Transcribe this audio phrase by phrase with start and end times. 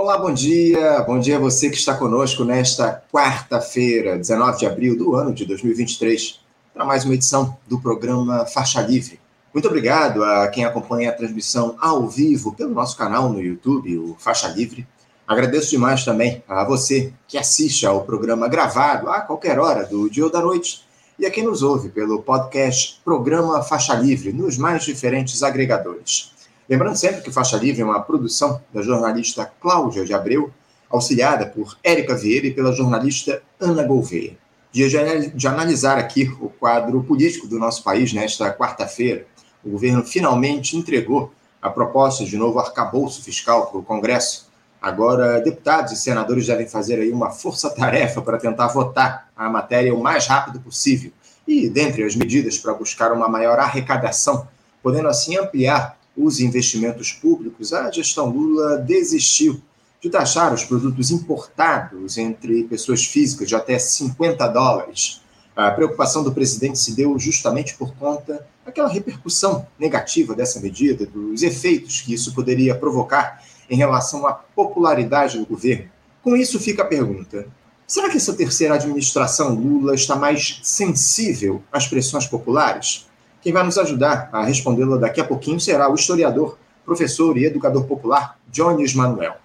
[0.00, 1.00] Olá, bom dia.
[1.00, 5.44] Bom dia a você que está conosco nesta quarta-feira, 19 de abril do ano de
[5.44, 6.38] 2023,
[6.72, 9.18] para mais uma edição do programa Faixa Livre.
[9.52, 14.16] Muito obrigado a quem acompanha a transmissão ao vivo pelo nosso canal no YouTube, o
[14.20, 14.86] Faixa Livre.
[15.26, 20.22] Agradeço demais também a você que assiste ao programa gravado a qualquer hora do dia
[20.24, 20.84] ou da noite
[21.18, 26.37] e a quem nos ouve pelo podcast Programa Faixa Livre nos mais diferentes agregadores.
[26.68, 30.52] Lembrando sempre que Faixa Livre é uma produção da jornalista Cláudia de Abreu,
[30.90, 34.36] auxiliada por Érica Vieira e pela jornalista Ana Gouveia.
[34.70, 34.86] Dia
[35.34, 39.26] de analisar aqui o quadro político do nosso país nesta quarta-feira.
[39.64, 44.46] O governo finalmente entregou a proposta de novo arcabouço fiscal para o Congresso.
[44.80, 50.02] Agora, deputados e senadores devem fazer aí uma força-tarefa para tentar votar a matéria o
[50.02, 51.12] mais rápido possível.
[51.46, 54.46] E, dentre as medidas para buscar uma maior arrecadação,
[54.82, 59.60] podendo assim ampliar os investimentos públicos, a gestão Lula desistiu
[60.00, 65.20] de taxar os produtos importados entre pessoas físicas de até 50 dólares.
[65.54, 71.42] A preocupação do presidente se deu justamente por conta daquela repercussão negativa dessa medida, dos
[71.42, 75.90] efeitos que isso poderia provocar em relação à popularidade do governo.
[76.22, 77.46] Com isso fica a pergunta:
[77.86, 83.07] será que essa terceira administração Lula está mais sensível às pressões populares?
[83.48, 87.84] Quem vai nos ajudar a respondê-la daqui a pouquinho será o historiador, professor e educador
[87.86, 89.36] popular Jones Manuel.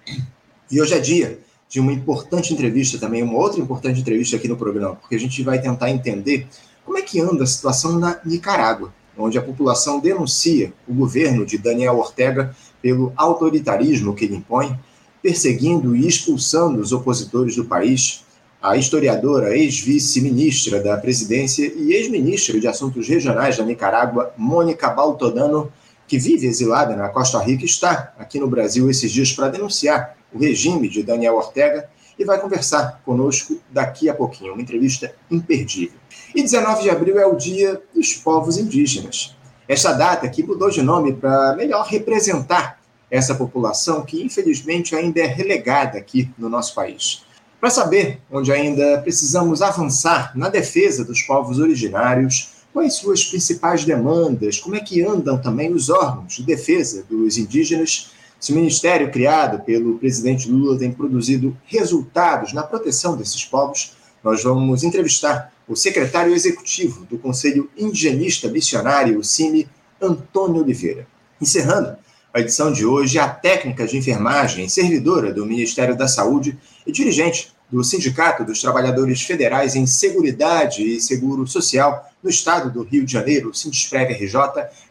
[0.70, 1.38] E hoje é dia
[1.70, 5.42] de uma importante entrevista também, uma outra importante entrevista aqui no programa, porque a gente
[5.42, 6.46] vai tentar entender
[6.84, 11.56] como é que anda a situação na Nicarágua, onde a população denuncia o governo de
[11.56, 14.78] Daniel Ortega pelo autoritarismo que ele impõe,
[15.22, 18.22] perseguindo e expulsando os opositores do país,
[18.64, 25.70] a historiadora, ex-vice-ministra da presidência e ex-ministra de Assuntos Regionais da Nicarágua, Mônica Baltodano,
[26.08, 30.38] que vive exilada na Costa Rica, está aqui no Brasil esses dias para denunciar o
[30.38, 34.54] regime de Daniel Ortega e vai conversar conosco daqui a pouquinho.
[34.54, 35.98] Uma entrevista imperdível.
[36.34, 39.36] E 19 de abril é o Dia dos Povos Indígenas.
[39.68, 42.80] Esta data que mudou de nome para melhor representar
[43.10, 47.24] essa população que, infelizmente, ainda é relegada aqui no nosso país.
[47.64, 54.58] Para saber onde ainda precisamos avançar na defesa dos povos originários, quais suas principais demandas,
[54.58, 59.64] como é que andam também os órgãos de defesa dos indígenas, se o ministério criado
[59.64, 63.92] pelo presidente Lula tem produzido resultados na proteção desses povos,
[64.22, 69.66] nós vamos entrevistar o secretário executivo do Conselho Indigenista Missionário, o CIMI,
[69.98, 71.06] Antônio Oliveira.
[71.40, 71.96] Encerrando
[72.34, 77.53] a edição de hoje, a técnica de enfermagem, servidora do Ministério da Saúde e dirigente
[77.74, 83.12] do Sindicato dos Trabalhadores Federais em Seguridade e Seguro Social no estado do Rio de
[83.12, 84.38] Janeiro, o Sindesprev RJ,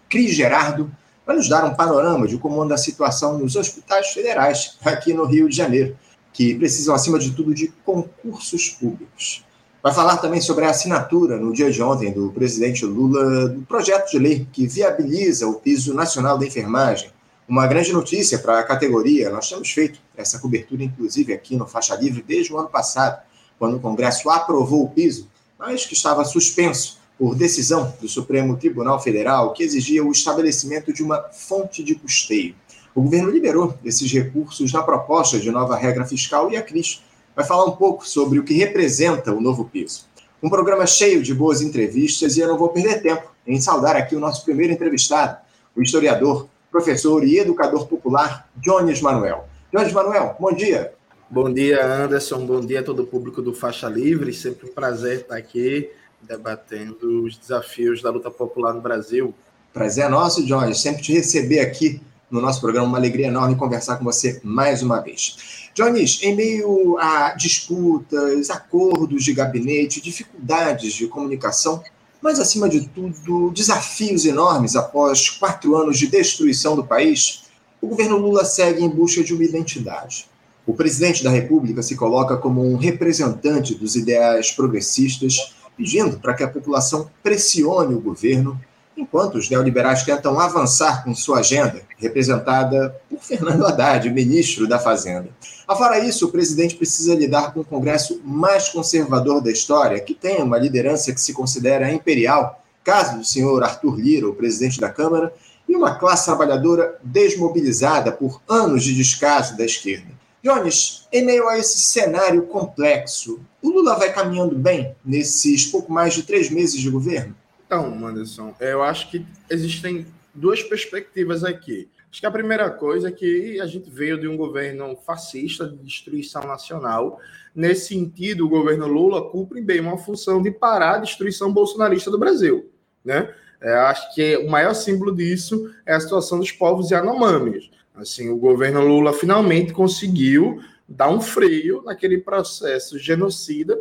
[0.09, 0.91] Cris Gerardo,
[1.25, 5.23] vai nos dar um panorama de como anda a situação nos hospitais federais aqui no
[5.23, 5.95] Rio de Janeiro,
[6.33, 9.45] que precisam, acima de tudo, de concursos públicos.
[9.81, 14.11] Vai falar também sobre a assinatura, no dia de ontem, do presidente Lula, do projeto
[14.11, 17.12] de lei que viabiliza o piso nacional da enfermagem,
[17.47, 21.95] uma grande notícia para a categoria, nós temos feito essa cobertura, inclusive, aqui no Faixa
[21.95, 23.21] Livre desde o ano passado,
[23.59, 28.99] quando o Congresso aprovou o piso, mas que estava suspenso por decisão do Supremo Tribunal
[28.99, 32.55] Federal, que exigia o estabelecimento de uma fonte de custeio.
[32.95, 37.03] O governo liberou esses recursos na proposta de nova regra fiscal e a Cris
[37.35, 40.05] vai falar um pouco sobre o que representa o novo piso.
[40.41, 44.15] Um programa cheio de boas entrevistas e eu não vou perder tempo em saudar aqui
[44.15, 45.37] o nosso primeiro entrevistado,
[45.75, 49.47] o historiador professor e educador popular Jones Manuel.
[49.71, 50.91] Jones Manuel, bom dia.
[51.29, 52.47] Bom dia, Anderson.
[52.47, 54.33] Bom dia a todo o público do Faixa Livre.
[54.33, 59.35] Sempre um prazer estar aqui debatendo os desafios da luta popular no Brasil.
[59.71, 60.81] Prazer é nosso, Jones.
[60.81, 62.87] Sempre te receber aqui no nosso programa.
[62.87, 65.69] Uma alegria enorme conversar com você mais uma vez.
[65.75, 71.83] Jones, em meio a disputas, acordos de gabinete, dificuldades de comunicação,
[72.23, 77.43] mas, acima de tudo, desafios enormes após quatro anos de destruição do país,
[77.81, 80.25] o governo Lula segue em busca de uma identidade.
[80.65, 86.43] O presidente da República se coloca como um representante dos ideais progressistas, pedindo para que
[86.43, 88.57] a população pressione o governo
[88.95, 95.29] enquanto os neoliberais tentam avançar com sua agenda, representada por Fernando Haddad, ministro da Fazenda.
[95.67, 100.41] Afora isso, o presidente precisa lidar com o Congresso mais conservador da história, que tem
[100.41, 105.33] uma liderança que se considera imperial, caso do senhor Arthur Lira, o presidente da Câmara,
[105.67, 110.11] e uma classe trabalhadora desmobilizada por anos de descaso da esquerda.
[110.43, 116.13] Jones, em meio a esse cenário complexo, o Lula vai caminhando bem nesses pouco mais
[116.13, 117.33] de três meses de governo?
[117.73, 121.89] Então, Anderson, eu acho que existem duas perspectivas aqui.
[122.11, 125.77] Acho que a primeira coisa é que a gente veio de um governo fascista de
[125.77, 127.19] destruição nacional.
[127.55, 132.19] Nesse sentido, o governo Lula cumpre bem uma função de parar a destruição bolsonarista do
[132.19, 132.69] Brasil.
[133.03, 133.33] Né?
[133.59, 137.71] É, acho que o maior símbolo disso é a situação dos povos Yanomami.
[137.95, 143.75] Assim, o governo Lula finalmente conseguiu dar um freio naquele processo genocida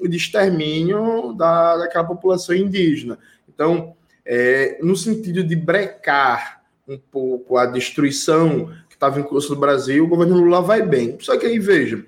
[0.00, 3.18] de extermínio da, daquela população indígena.
[3.56, 9.60] Então, é, no sentido de brecar um pouco a destruição que estava em curso no
[9.60, 11.16] Brasil, o governo Lula vai bem.
[11.18, 12.04] Só que aí, veja,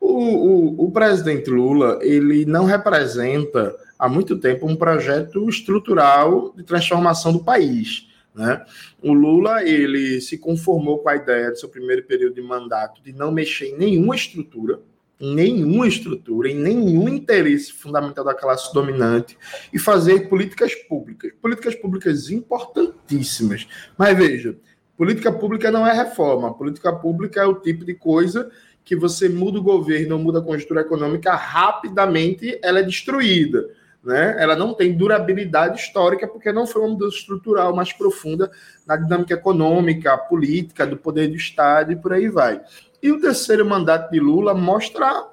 [0.00, 6.62] o, o, o presidente Lula, ele não representa há muito tempo um projeto estrutural de
[6.62, 8.08] transformação do país.
[8.34, 8.64] Né?
[9.02, 13.12] O Lula ele se conformou com a ideia do seu primeiro período de mandato de
[13.12, 14.80] não mexer em nenhuma estrutura,
[15.20, 19.36] nenhuma estrutura, em nenhum interesse fundamental da classe dominante
[19.72, 23.66] e fazer políticas públicas, políticas públicas importantíssimas.
[23.96, 24.56] Mas veja,
[24.96, 28.50] política pública não é reforma, política pública é o tipo de coisa
[28.84, 33.68] que você muda o governo, muda a conjuntura econômica, rapidamente ela é destruída.
[34.02, 34.36] Né?
[34.38, 38.50] Ela não tem durabilidade histórica porque não foi uma mudança estrutural mais profunda
[38.86, 42.62] na dinâmica econômica, política, do poder do Estado e por aí vai.
[43.02, 45.26] E o terceiro mandato de Lula mostra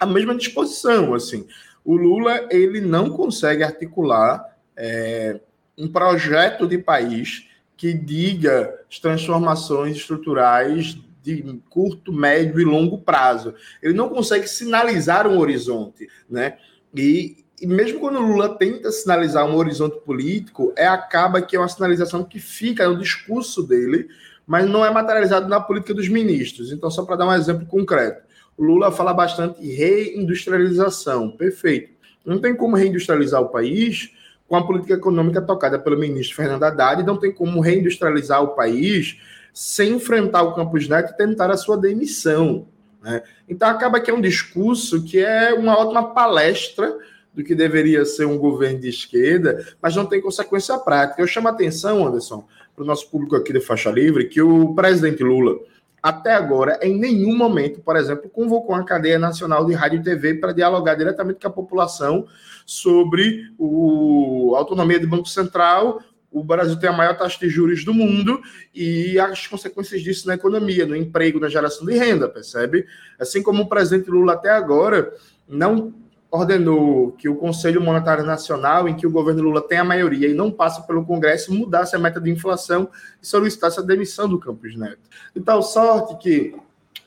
[0.00, 1.14] a mesma disposição.
[1.14, 1.46] Assim,
[1.84, 4.44] o Lula ele não consegue articular
[4.76, 5.40] é,
[5.78, 13.54] um projeto de país que diga as transformações estruturais de curto, médio e longo prazo.
[13.82, 16.56] Ele não consegue sinalizar um horizonte, né?
[16.94, 21.68] E, e mesmo quando Lula tenta sinalizar um horizonte político, é acaba que é uma
[21.68, 24.08] sinalização que fica no discurso dele,
[24.46, 26.70] mas não é materializado na política dos ministros.
[26.70, 28.22] Então, só para dar um exemplo concreto,
[28.56, 31.90] o Lula fala bastante reindustrialização, perfeito.
[32.24, 34.12] Não tem como reindustrializar o país
[34.48, 39.20] com a política econômica tocada pelo ministro Fernando Haddad, não tem como reindustrializar o país
[39.52, 42.68] sem enfrentar o Campos Neto e tentar a sua demissão.
[43.02, 43.22] Né?
[43.48, 46.96] Então, acaba que é um discurso que é uma ótima palestra
[47.34, 51.20] do que deveria ser um governo de esquerda, mas não tem consequência prática.
[51.20, 52.46] Eu chamo a atenção, Anderson,
[52.76, 55.58] para o nosso público aqui de Faixa Livre, que o presidente Lula,
[56.02, 60.34] até agora, em nenhum momento, por exemplo, convocou uma cadeia nacional de rádio e TV
[60.34, 62.26] para dialogar diretamente com a população
[62.66, 66.00] sobre o, a autonomia do Banco Central.
[66.30, 68.40] O Brasil tem a maior taxa de juros do mundo
[68.74, 72.84] e as consequências disso na economia, no emprego, na geração de renda, percebe?
[73.18, 75.14] Assim como o presidente Lula até agora
[75.48, 75.94] não
[76.30, 80.34] ordenou que o Conselho Monetário Nacional, em que o governo Lula tem a maioria e
[80.34, 82.88] não passa pelo Congresso, mudasse a meta de inflação
[83.22, 85.00] e solicitasse a demissão do Campos Neto.
[85.34, 86.54] De tal sorte que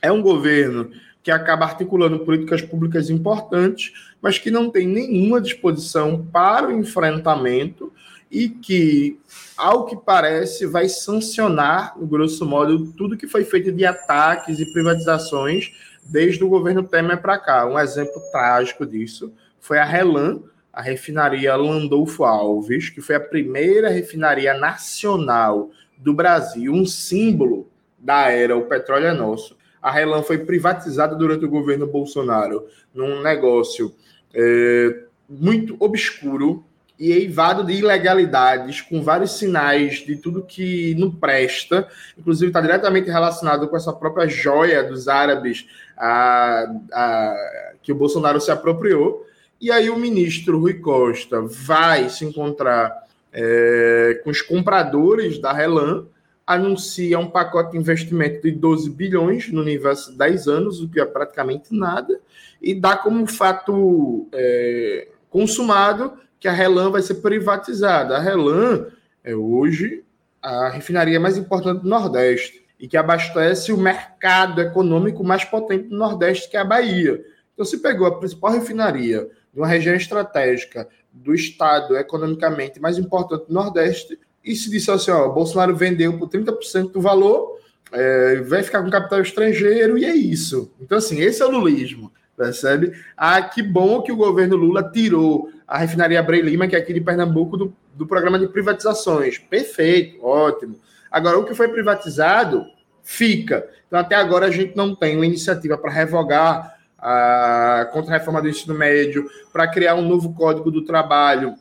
[0.00, 0.90] é um governo
[1.22, 7.92] que acaba articulando políticas públicas importantes, mas que não tem nenhuma disposição para o enfrentamento
[8.30, 9.18] e que,
[9.56, 14.72] ao que parece, vai sancionar, no grosso modo, tudo que foi feito de ataques e
[14.72, 15.72] privatizações
[16.10, 17.66] desde o governo Temer para cá.
[17.66, 20.40] Um exemplo trágico disso foi a Relan,
[20.72, 27.68] a refinaria Landolfo Alves, que foi a primeira refinaria nacional do Brasil, um símbolo
[27.98, 29.56] da era O Petróleo é Nosso.
[29.82, 33.94] A Relan foi privatizada durante o governo Bolsonaro num negócio
[34.34, 36.64] é, muito obscuro,
[37.00, 41.88] e eivado de ilegalidades, com vários sinais de tudo que não presta,
[42.18, 45.66] inclusive está diretamente relacionado com essa própria joia dos árabes
[45.96, 49.26] a, a, que o Bolsonaro se apropriou.
[49.58, 52.94] E aí o ministro Rui Costa vai se encontrar
[53.32, 56.04] é, com os compradores da Relan,
[56.46, 61.00] anuncia um pacote de investimento de 12 bilhões no universo de 10 anos, o que
[61.00, 62.20] é praticamente nada,
[62.60, 68.16] e dá como fato é, consumado que a Relan vai ser privatizada.
[68.16, 68.86] A Relan
[69.22, 70.02] é hoje
[70.42, 75.96] a refinaria mais importante do Nordeste e que abastece o mercado econômico mais potente do
[75.96, 77.22] Nordeste, que é a Bahia.
[77.52, 83.48] Então, se pegou a principal refinaria de uma região estratégica do estado economicamente mais importante
[83.48, 87.58] do Nordeste e se disse assim: ó, Bolsonaro vendeu por 30% do valor,
[87.92, 90.72] é, vai ficar com capital estrangeiro e é isso.
[90.80, 92.92] Então, assim, esse é o lulismo, percebe?
[93.14, 96.92] Ah, que bom que o governo Lula tirou a refinaria Abrei Lima, que é aqui
[96.92, 99.38] de Pernambuco, do, do programa de privatizações.
[99.38, 100.80] Perfeito, ótimo.
[101.08, 102.66] Agora, o que foi privatizado
[103.04, 103.68] fica.
[103.86, 108.74] Então, até agora, a gente não tem uma iniciativa para revogar a contra-reforma do ensino
[108.74, 111.54] médio, para criar um novo código do trabalho,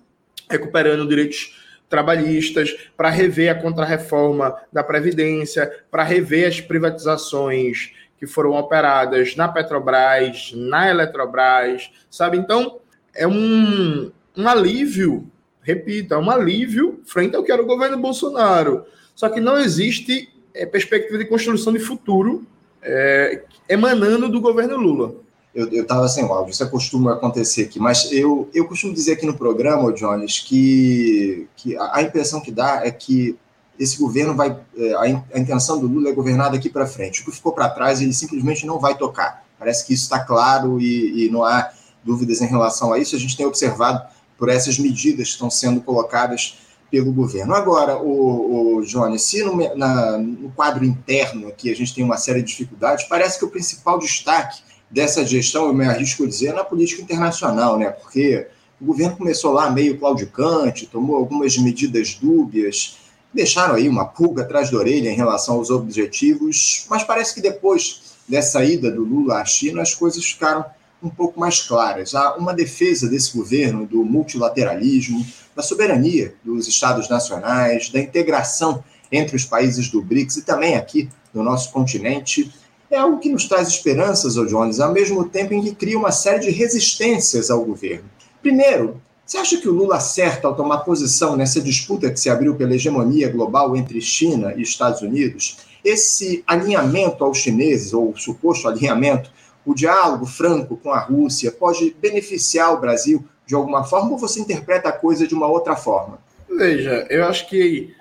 [0.50, 1.56] recuperando direitos
[1.88, 9.48] trabalhistas, para rever a contrarreforma da Previdência, para rever as privatizações que foram operadas na
[9.48, 12.38] Petrobras, na Eletrobras, sabe?
[12.38, 12.80] Então,
[13.20, 15.30] é um, um alívio,
[15.62, 18.86] repito, é um alívio frente ao que era o governo Bolsonaro.
[19.14, 22.48] Só que não existe é, perspectiva de construção de futuro
[22.82, 25.16] é, emanando do governo Lula.
[25.54, 29.26] Eu estava sem o áudio, isso costuma acontecer aqui, mas eu, eu costumo dizer aqui
[29.26, 33.36] no programa, Jones, que, que a, impressão que dá é que
[33.78, 34.58] esse governo vai.
[34.78, 37.22] É, a, a intenção do Lula é governar daqui para frente.
[37.22, 39.44] O que ficou para trás, ele simplesmente não vai tocar.
[39.58, 41.72] Parece que isso está claro e, e não há
[42.10, 43.16] dúvidas em relação a isso.
[43.16, 44.02] A gente tem observado
[44.36, 46.58] por essas medidas que estão sendo colocadas
[46.90, 47.54] pelo governo.
[47.54, 52.18] Agora, o, o Jones, se no, na, no quadro interno aqui a gente tem uma
[52.18, 56.48] série de dificuldades, parece que o principal destaque dessa gestão, eu me arrisco a dizer,
[56.48, 57.92] é na política internacional, né?
[57.92, 58.48] Porque
[58.82, 62.98] o governo começou lá meio claudicante, tomou algumas medidas dúbias,
[63.32, 68.18] deixaram aí uma pulga atrás da orelha em relação aos objetivos, mas parece que depois
[68.28, 70.66] dessa ida do Lula à China, as coisas ficaram
[71.02, 72.14] um pouco mais claras.
[72.14, 75.26] Há uma defesa desse governo do multilateralismo,
[75.56, 81.10] da soberania dos Estados nacionais, da integração entre os países do BRICS e também aqui
[81.34, 82.52] no nosso continente.
[82.92, 86.12] É algo que nos traz esperanças, ô Jones, ao mesmo tempo em que cria uma
[86.12, 88.10] série de resistências ao governo.
[88.42, 92.56] Primeiro, você acha que o Lula acerta ao tomar posição nessa disputa que se abriu
[92.56, 95.58] pela hegemonia global entre China e Estados Unidos?
[95.86, 99.32] Esse alinhamento aos chineses, ou suposto alinhamento,
[99.70, 104.40] o diálogo franco com a Rússia, pode beneficiar o Brasil de alguma forma ou você
[104.40, 106.20] interpreta a coisa de uma outra forma?
[106.50, 107.94] Veja, eu acho que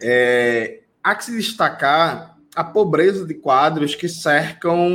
[0.00, 4.88] é, há que se destacar a pobreza de quadros que cercam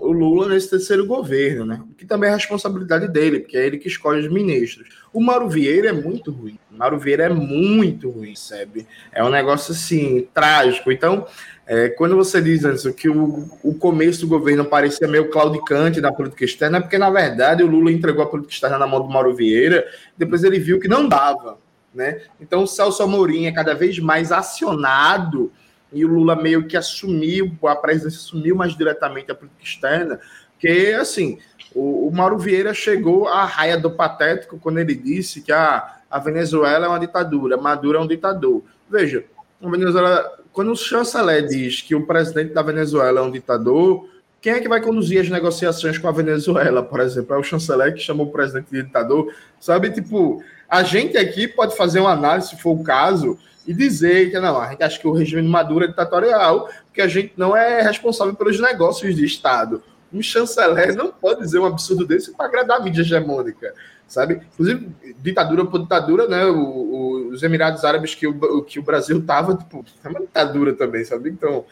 [0.00, 1.82] o Lula nesse terceiro governo, né?
[1.96, 4.88] Que também é responsabilidade dele, porque é ele que escolhe os ministros.
[5.12, 6.58] O Mauro Vieira é muito ruim.
[6.70, 8.86] O Mauro Vieira é muito ruim, sabe?
[9.10, 10.92] É um negócio assim, trágico.
[10.92, 11.26] Então,
[11.70, 16.10] é, quando você diz Anderson, que o, o começo do governo parecia meio claudicante da
[16.10, 19.12] política externa, é porque, na verdade, o Lula entregou a política externa na mão do
[19.12, 21.58] Mauro Vieira, depois ele viu que não dava.
[21.94, 22.22] Né?
[22.40, 25.52] Então, o Celso Amorim é cada vez mais acionado
[25.92, 30.20] e o Lula meio que assumiu, a presidência assumiu mais diretamente a política externa,
[30.58, 31.38] que, assim,
[31.74, 36.18] o, o Mauro Vieira chegou à raia do patético quando ele disse que a, a
[36.18, 38.62] Venezuela é uma ditadura, Maduro é um ditador.
[38.90, 39.22] Veja,
[39.62, 44.08] a Venezuela, quando o chanceler diz que o presidente da Venezuela é um ditador,
[44.40, 47.32] quem é que vai conduzir as negociações com a Venezuela, por exemplo?
[47.32, 49.32] É o chanceler que chamou o presidente de ditador.
[49.60, 53.38] Sabe, tipo, a gente aqui pode fazer uma análise, se for o caso,
[53.68, 57.02] e dizer que não, a gente acha que o regime de Maduro é ditatorial, porque
[57.02, 59.80] a gente não é responsável pelos negócios de Estado.
[60.12, 63.74] Um chanceler não pode dizer um absurdo desse para agradar a mídia hegemônica,
[64.06, 64.40] sabe?
[64.54, 64.88] Inclusive,
[65.20, 66.46] ditadura por ditadura, né?
[66.46, 70.72] O, o, os Emirados Árabes que o, que o Brasil estava, tipo, é uma ditadura
[70.72, 71.30] também, sabe?
[71.30, 71.64] Então,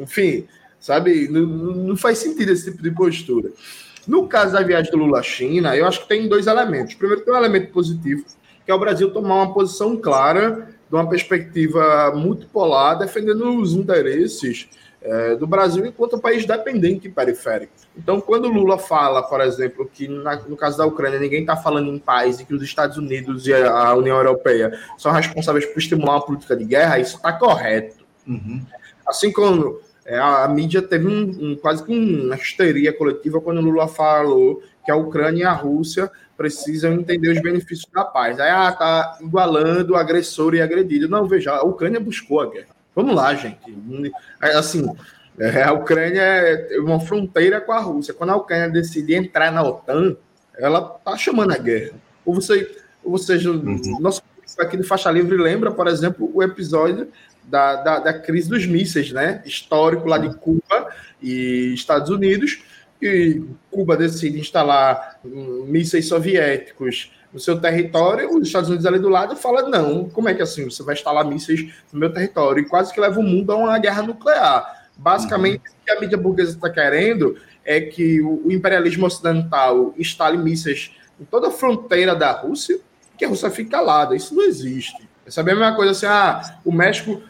[0.00, 0.46] enfim,
[0.78, 1.28] sabe?
[1.28, 3.50] Não, não faz sentido esse tipo de postura.
[4.06, 6.94] No caso da viagem do Lula à China, eu acho que tem dois elementos.
[6.94, 8.24] Primeiro, tem um elemento positivo,
[8.64, 14.68] que é o Brasil tomar uma posição clara de uma perspectiva multipolar, defendendo os interesses
[15.02, 17.72] é, do Brasil enquanto país dependente e periférico.
[17.96, 21.88] Então, quando Lula fala, por exemplo, que na, no caso da Ucrânia ninguém está falando
[21.88, 26.14] em paz e que os Estados Unidos e a União Europeia são responsáveis por estimular
[26.14, 28.04] uma política de guerra, isso está correto.
[28.26, 28.62] Uhum.
[29.06, 33.60] Assim como é, a, a, mídia teve um, um, quase que uma histeria coletiva quando
[33.60, 38.40] Lula falou que a Ucrânia e a Rússia precisam entender os benefícios da paz.
[38.40, 41.08] Aí, ah, tá igualando o agressor e agredido.
[41.08, 42.79] Não, veja, a Ucrânia buscou a guerra.
[42.94, 43.58] Vamos lá, gente.
[44.40, 44.86] Assim,
[45.38, 48.14] é, a Ucrânia é uma fronteira com a Rússia.
[48.14, 50.16] Quando a Ucrânia decide entrar na OTAN,
[50.58, 51.92] ela tá chamando a guerra.
[52.24, 52.70] Ou você,
[53.02, 53.98] ou seja, uhum.
[54.00, 54.22] nosso
[54.58, 57.08] aqui do Faixa Livre lembra, por exemplo, o episódio
[57.44, 59.42] da, da, da crise dos mísseis, né?
[59.46, 60.90] Histórico lá de Cuba
[61.22, 62.62] e Estados Unidos,
[63.00, 69.36] e Cuba decide instalar mísseis soviéticos no seu território, os Estados Unidos ali do lado
[69.36, 72.62] fala não, como é que assim você vai instalar mísseis no meu território?
[72.62, 74.88] E quase que leva o mundo a uma guerra nuclear.
[74.96, 75.74] Basicamente, uhum.
[75.80, 80.90] o que a mídia burguesa está querendo é que o imperialismo ocidental instale mísseis
[81.20, 82.78] em toda a fronteira da Rússia,
[83.16, 84.16] que a Rússia fique calada.
[84.16, 85.08] Isso não existe.
[85.24, 87.22] É a mesma coisa assim, ah, o México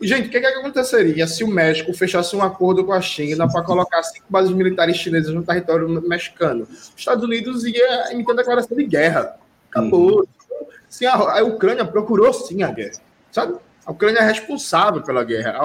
[0.00, 3.64] Gente, o que, que aconteceria se o México fechasse um acordo com a China para
[3.64, 6.62] colocar cinco bases militares chinesas no território mexicano?
[6.70, 9.36] Os Estados Unidos ia emitir uma declaração de guerra.
[9.70, 10.20] Acabou.
[10.20, 10.66] Uhum.
[10.88, 13.00] Sim, a, a, Ucrânia procurou sim a guerra.
[13.32, 13.56] Sabe?
[13.84, 15.58] A Ucrânia é responsável pela guerra.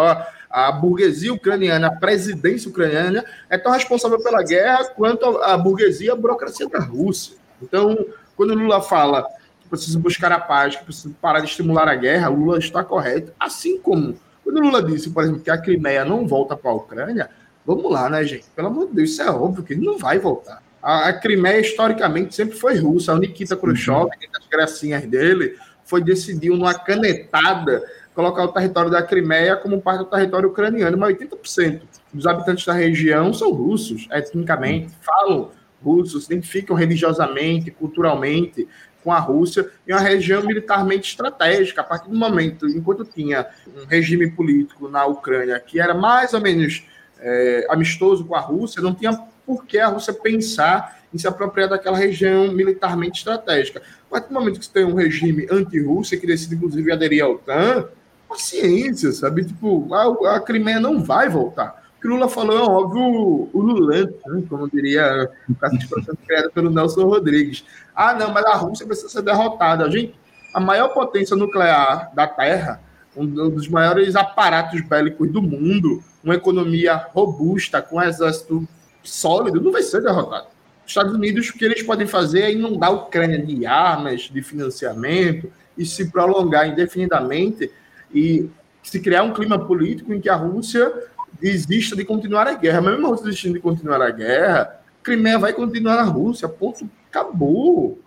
[0.50, 5.58] A, a burguesia ucraniana, a presidência ucraniana é tão responsável pela guerra quanto a, a
[5.58, 7.36] burguesia e a burocracia da Rússia.
[7.62, 7.96] Então,
[8.36, 9.28] quando Lula fala
[9.74, 13.34] precisa buscar a paz, que precisa parar de estimular a guerra, o Lula está correto.
[13.40, 16.76] Assim como quando o Lula disse, por exemplo, que a Crimeia não volta para a
[16.76, 17.30] Ucrânia,
[17.66, 18.46] vamos lá, né, gente?
[18.56, 20.62] Pelo amor de Deus, isso é óbvio que ele não vai voltar.
[20.80, 23.14] A, a Crimeia, historicamente, sempre foi russa.
[23.14, 24.10] A Nikita Khrushchev, uhum.
[24.40, 27.82] as gracinhas dele, foi decidiu numa canetada
[28.14, 31.82] colocar o território da Crimeia como parte do território ucraniano, mas 80%
[32.14, 35.50] dos habitantes da região são russos, etnicamente, falam
[35.84, 38.68] russo, se identificam religiosamente, culturalmente
[39.04, 41.82] com a Rússia, em uma região militarmente estratégica.
[41.82, 46.42] A partir do momento, enquanto tinha um regime político na Ucrânia que era mais ou
[46.42, 46.86] menos
[47.20, 49.12] é, amistoso com a Rússia, não tinha
[49.46, 53.82] por que a Rússia pensar em se apropriar daquela região militarmente estratégica.
[54.08, 57.28] A partir do momento que você tem um regime anti-Rússia, que decide inclusive aderir à
[57.28, 57.88] OTAN,
[58.28, 59.46] paciência, sabe?
[59.46, 64.44] Tipo, a, a Crimeia não vai voltar que Lula falou é óbvio o Lula, né?
[64.50, 67.64] como diria o caso de processo criado pelo Nelson Rodrigues.
[67.96, 69.90] Ah, não, mas a Rússia precisa ser derrotada.
[69.90, 70.14] Gente,
[70.54, 72.82] a maior potência nuclear da Terra,
[73.16, 78.68] um dos maiores aparatos bélicos do mundo, uma economia robusta, com um exército
[79.02, 80.48] sólido, não vai ser derrotado.
[80.86, 84.42] Os Estados Unidos, o que eles podem fazer é inundar a Ucrânia de armas, de
[84.42, 87.72] financiamento, e se prolongar indefinidamente
[88.14, 88.50] e
[88.84, 90.92] se criar um clima político em que a Rússia
[91.40, 92.82] desista de continuar a guerra.
[92.82, 96.48] Mas mesmo desistindo de continuar a guerra, Crimeia vai continuar na Rússia.
[96.48, 96.90] Ponto.
[97.10, 98.00] Acabou.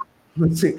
[0.42, 0.76] Assim,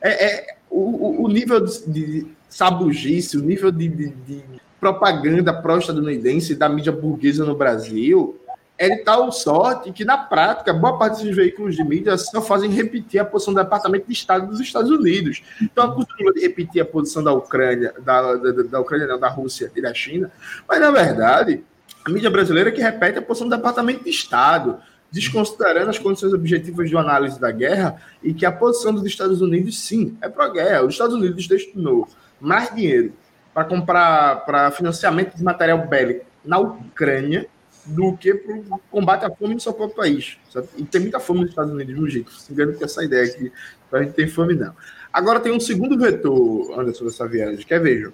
[0.00, 4.42] é, é o, o, nível de, de sabugice, o nível de, de, de
[4.78, 8.37] propaganda pró-estadunidense da mídia burguesa no Brasil
[8.78, 12.70] é de tal sorte que, na prática, boa parte desses veículos de mídia só fazem
[12.70, 15.42] repetir a posição do Departamento de Estado dos Estados Unidos.
[15.60, 19.72] Então, acostuma de repetir a posição da Ucrânia, da, da, da Ucrânia, não, da Rússia
[19.74, 20.30] e da China,
[20.68, 21.64] mas, na verdade,
[22.04, 24.78] a mídia brasileira que repete a posição do Departamento de Estado,
[25.10, 29.80] desconsiderando as condições objetivas de análise da guerra e que a posição dos Estados Unidos,
[29.80, 30.84] sim, é pró-guerra.
[30.84, 32.06] Os Estados Unidos destinou
[32.40, 33.12] mais dinheiro
[33.52, 37.48] para comprar, para financiamento de material bélico na Ucrânia
[37.88, 40.38] do que para o combate à fome no seu próprio país.
[40.50, 40.68] Sabe?
[40.76, 42.32] E tem muita fome nos Estados Unidos, no jeito.
[42.32, 43.50] Se engano com essa ideia que
[43.92, 44.74] a gente tem fome, não.
[45.12, 48.12] Agora tem um segundo vetor, Anderson, dessa viagem, que é, vejam,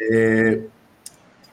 [0.00, 0.60] é,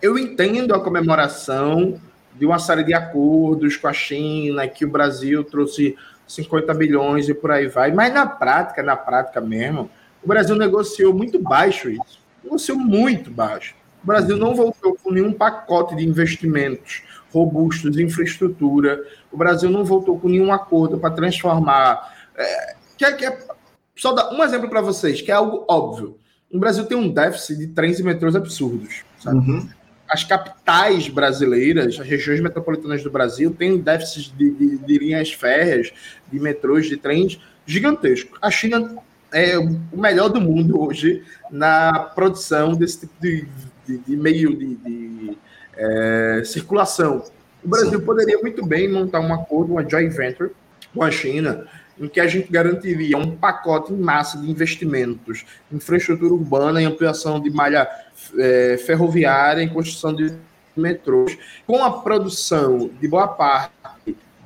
[0.02, 2.00] eu entendo a comemoração
[2.36, 5.96] de uma série de acordos com a China, que o Brasil trouxe
[6.28, 9.90] 50 bilhões e por aí vai, mas na prática, na prática mesmo,
[10.24, 12.22] o Brasil negociou muito baixo isso.
[12.44, 13.76] Negociou muito baixo.
[14.04, 19.04] O Brasil não voltou com nenhum pacote de investimentos robustos de infraestrutura.
[19.32, 22.14] O Brasil não voltou com nenhum acordo para transformar.
[22.38, 23.48] É, quer, quer,
[23.96, 26.18] só dar um exemplo para vocês, que é algo óbvio.
[26.52, 29.04] O Brasil tem um déficit de trens e metrôs absurdos.
[29.26, 29.68] Uhum.
[30.08, 35.32] As capitais brasileiras, as regiões metropolitanas do Brasil, têm um déficit de, de, de linhas
[35.32, 35.92] férreas,
[36.32, 38.38] de metrôs, de trens gigantesco.
[38.40, 38.96] A China
[39.32, 43.48] é o melhor do mundo hoje na produção desse tipo de,
[43.88, 45.38] de, de meio de, de
[45.78, 47.24] é, circulação.
[47.64, 48.06] O Brasil Sim.
[48.06, 50.52] poderia muito bem montar um acordo, uma joint venture
[50.94, 51.66] com a China,
[52.00, 57.40] em que a gente garantiria um pacote em massa de investimentos, infraestrutura urbana e ampliação
[57.40, 57.88] de malha
[58.38, 60.34] é, ferroviária, em construção de
[60.76, 63.74] metrôs, com a produção de boa parte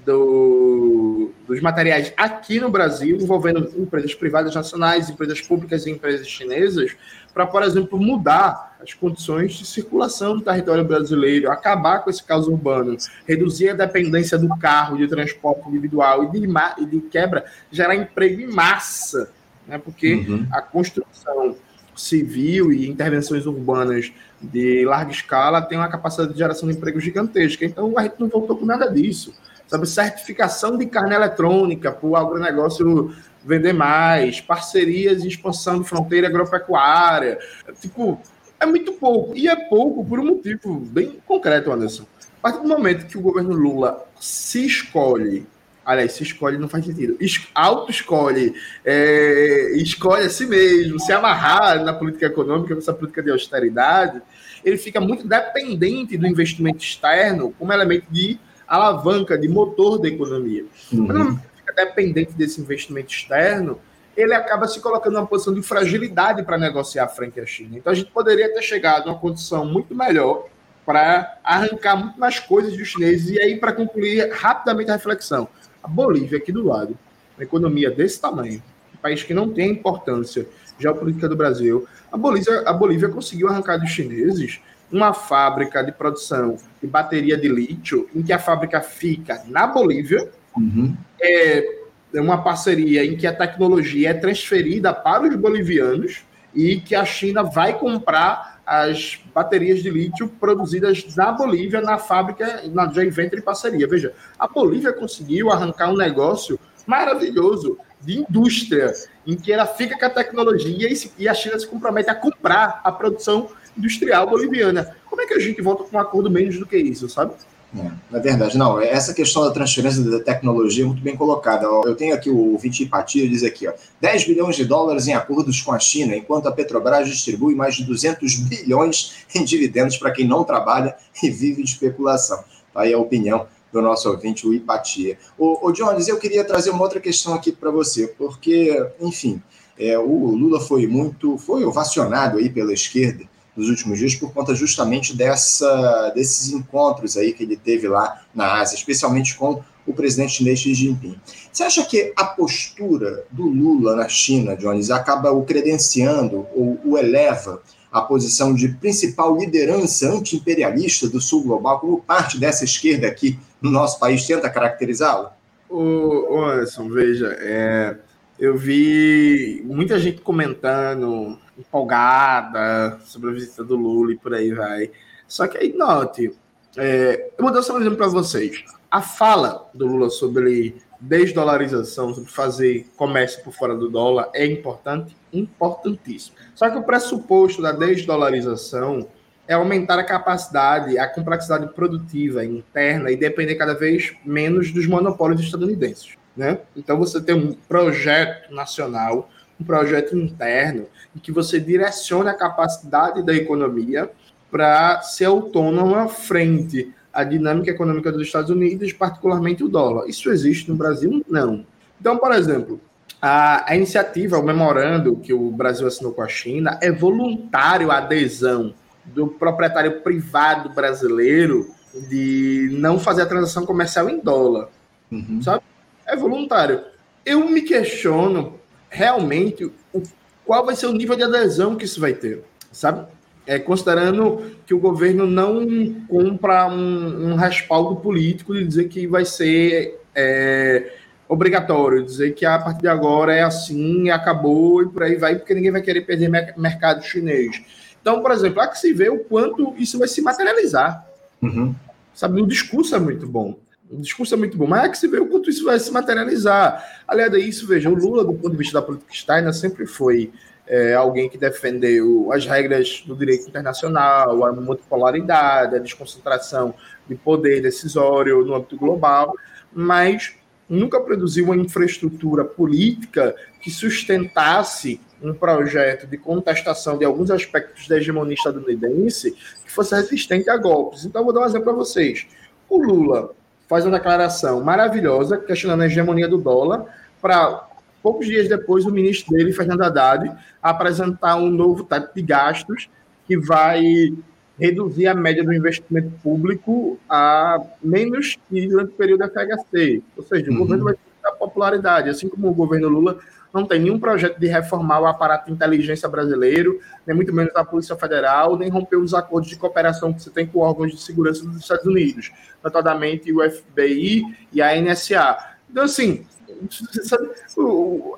[0.05, 6.95] do, dos materiais aqui no Brasil, envolvendo empresas privadas nacionais, empresas públicas e empresas chinesas,
[7.33, 12.47] para, por exemplo, mudar as condições de circulação do território brasileiro, acabar com esse caos
[12.47, 12.95] urbano,
[13.27, 16.47] reduzir a dependência do carro de transporte individual e de,
[16.79, 19.31] e de quebra, gerar emprego em massa,
[19.67, 19.77] né?
[19.77, 20.47] porque uhum.
[20.51, 21.55] a construção
[21.95, 27.65] civil e intervenções urbanas de larga escala tem uma capacidade de geração de emprego gigantesca.
[27.65, 29.33] Então, a gente não voltou com nada disso.
[29.67, 33.13] Sabe, certificação de carne eletrônica para o agronegócio
[33.43, 37.37] vender mais, parcerias e expansão de fronteira agropecuária.
[37.81, 38.21] Tipo,
[38.59, 39.35] é muito pouco.
[39.35, 42.05] E é pouco por um motivo bem concreto, Anderson.
[42.39, 45.45] A partir do momento que o governo Lula se escolhe,
[45.85, 47.17] aliás, se escolhe não faz sentido,
[47.53, 48.53] auto-escolhe,
[48.85, 54.21] é, escolhe a si mesmo, se amarrar na política econômica, nessa política de austeridade,
[54.63, 60.65] ele fica muito dependente do investimento externo como elemento de alavanca, de motor da economia.
[60.91, 61.07] Uhum.
[61.07, 63.79] Mas dependente desse investimento externo,
[64.17, 67.77] ele acaba se colocando numa posição de fragilidade para negociar frente à China.
[67.77, 70.47] Então a gente poderia ter chegado a uma condição muito melhor
[70.83, 73.29] para arrancar muito mais coisas dos chineses.
[73.29, 75.47] E aí, para concluir rapidamente a reflexão,
[75.83, 76.97] a Bolívia aqui do lado,
[77.37, 80.47] uma economia desse tamanho, um país que não tem importância
[80.79, 84.59] geopolítica do Brasil, a Bolívia, a Bolívia conseguiu arrancar dos chineses
[84.91, 90.31] uma fábrica de produção de bateria de lítio, em que a fábrica fica na Bolívia,
[90.57, 90.97] Uhum.
[91.21, 91.76] É, é
[92.13, 96.21] uma parceria em que a tecnologia é transferida para os bolivianos
[96.53, 102.63] e que a China vai comprar as baterias de lítio produzidas na Bolívia, na fábrica,
[102.69, 103.87] na joint venture parceria.
[103.87, 107.77] Veja, a Bolívia conseguiu arrancar um negócio maravilhoso.
[108.01, 108.93] de indústria,
[109.25, 112.91] em que ela fica com a tecnologia e a China se compromete a comprar a
[112.91, 114.95] produção industrial boliviana.
[115.09, 117.33] Como é que a gente volta com um acordo menos do que isso, sabe?
[117.75, 118.57] É, é verdade.
[118.57, 121.65] Não, essa questão da transferência da tecnologia é muito bem colocada.
[121.65, 125.61] Eu tenho aqui o Viti Empatia, diz aqui, ó, 10 bilhões de dólares em acordos
[125.61, 130.25] com a China, enquanto a Petrobras distribui mais de 200 bilhões em dividendos para quem
[130.25, 132.43] não trabalha e vive de especulação.
[132.73, 135.17] Tá aí a opinião do nosso ouvinte, o Empatia.
[135.37, 139.41] O, o Jones, eu queria trazer uma outra questão aqui para você, porque, enfim,
[139.77, 143.25] é, o Lula foi muito, foi ovacionado aí pela esquerda
[143.57, 148.61] nos últimos dias por conta justamente dessa, desses encontros aí que ele teve lá na
[148.61, 151.19] Ásia, especialmente com o presidente chinês Xi Jinping.
[151.51, 156.97] Você acha que a postura do Lula na China, Jones, acaba o credenciando ou o
[156.97, 163.39] eleva à posição de principal liderança anti-imperialista do sul global, como parte dessa esquerda aqui
[163.61, 165.29] no nosso país tenta caracterizá-lo?
[165.69, 167.97] Ô, Anderson, veja, é,
[168.39, 174.91] eu vi muita gente comentando empolgada sobre a visita do Lula e por aí vai.
[175.27, 176.31] Só que aí, note,
[176.75, 178.63] é, eu vou dar só um exemplo para vocês.
[178.89, 185.15] A fala do Lula sobre desdolarização, sobre fazer comércio por fora do dólar, é importante?
[185.33, 186.35] Importantíssimo.
[186.55, 189.07] Só que o pressuposto da desdolarização
[189.47, 195.41] é aumentar a capacidade, a complexidade produtiva interna e depender cada vez menos dos monopólios
[195.41, 196.17] estadunidenses.
[196.37, 196.59] Né?
[196.75, 203.23] Então você tem um projeto nacional um projeto interno em que você direcione a capacidade
[203.23, 204.09] da economia
[204.51, 210.07] para ser autônoma frente à dinâmica econômica dos Estados Unidos, particularmente o dólar.
[210.07, 211.25] Isso existe no Brasil?
[211.27, 211.65] Não.
[211.99, 212.79] Então, por exemplo,
[213.21, 217.97] a, a iniciativa, o memorando que o Brasil assinou com a China, é voluntário a
[217.97, 218.73] adesão
[219.03, 221.71] do proprietário privado brasileiro
[222.09, 224.69] de não fazer a transação comercial em dólar.
[225.11, 225.41] Uhum.
[225.41, 225.63] Sabe?
[226.07, 226.81] É voluntário.
[227.25, 230.01] Eu me questiono realmente o,
[230.45, 233.05] qual vai ser o nível de adesão que isso vai ter, sabe?
[233.45, 235.65] É, considerando que o governo não
[236.07, 240.93] compra um, um respaldo político de dizer que vai ser é,
[241.27, 245.53] obrigatório, dizer que a partir de agora é assim, acabou e por aí vai, porque
[245.53, 247.61] ninguém vai querer perder mercado chinês.
[248.01, 251.05] Então, por exemplo, há que se ver o quanto isso vai se materializar.
[251.41, 251.75] Uhum.
[252.13, 253.57] Sabe, o discurso é muito bom.
[253.89, 255.91] O discurso é muito bom, mas é que se vê o quanto isso vai se
[255.91, 256.83] materializar.
[257.07, 260.31] Aliás, é isso, veja, o Lula, do ponto de vista da política externa, sempre foi
[260.67, 266.73] é, alguém que defendeu as regras do direito internacional, a multipolaridade, a desconcentração
[267.07, 269.33] de poder decisório no âmbito global,
[269.71, 270.35] mas
[270.67, 277.97] nunca produziu uma infraestrutura política que sustentasse um projeto de contestação de alguns aspectos da
[277.97, 281.05] hegemonia estadunidense que fosse resistente a golpes.
[281.05, 282.27] Então, vou dar um exemplo para vocês.
[282.69, 283.33] O Lula
[283.67, 286.85] faz uma declaração maravilhosa questionando a hegemonia do dólar,
[287.21, 287.67] para
[288.01, 292.89] poucos dias depois o ministro dele, Fernando Haddad, apresentar um novo teto de gastos
[293.27, 294.13] que vai
[294.59, 300.01] reduzir a média do investimento público a menos que durante o período da FHC.
[300.15, 300.59] Ou seja, o uhum.
[300.59, 303.19] governo vai ter popularidade, assim como o governo Lula
[303.57, 307.65] não tem nenhum projeto de reformar o aparato de inteligência brasileiro, nem muito menos a
[307.65, 311.43] Polícia Federal, nem romper os acordos de cooperação que você tem com órgãos de segurança
[311.45, 312.31] dos Estados Unidos,
[312.63, 315.37] notadamente o FBI e a NSA.
[315.69, 316.25] Então, assim,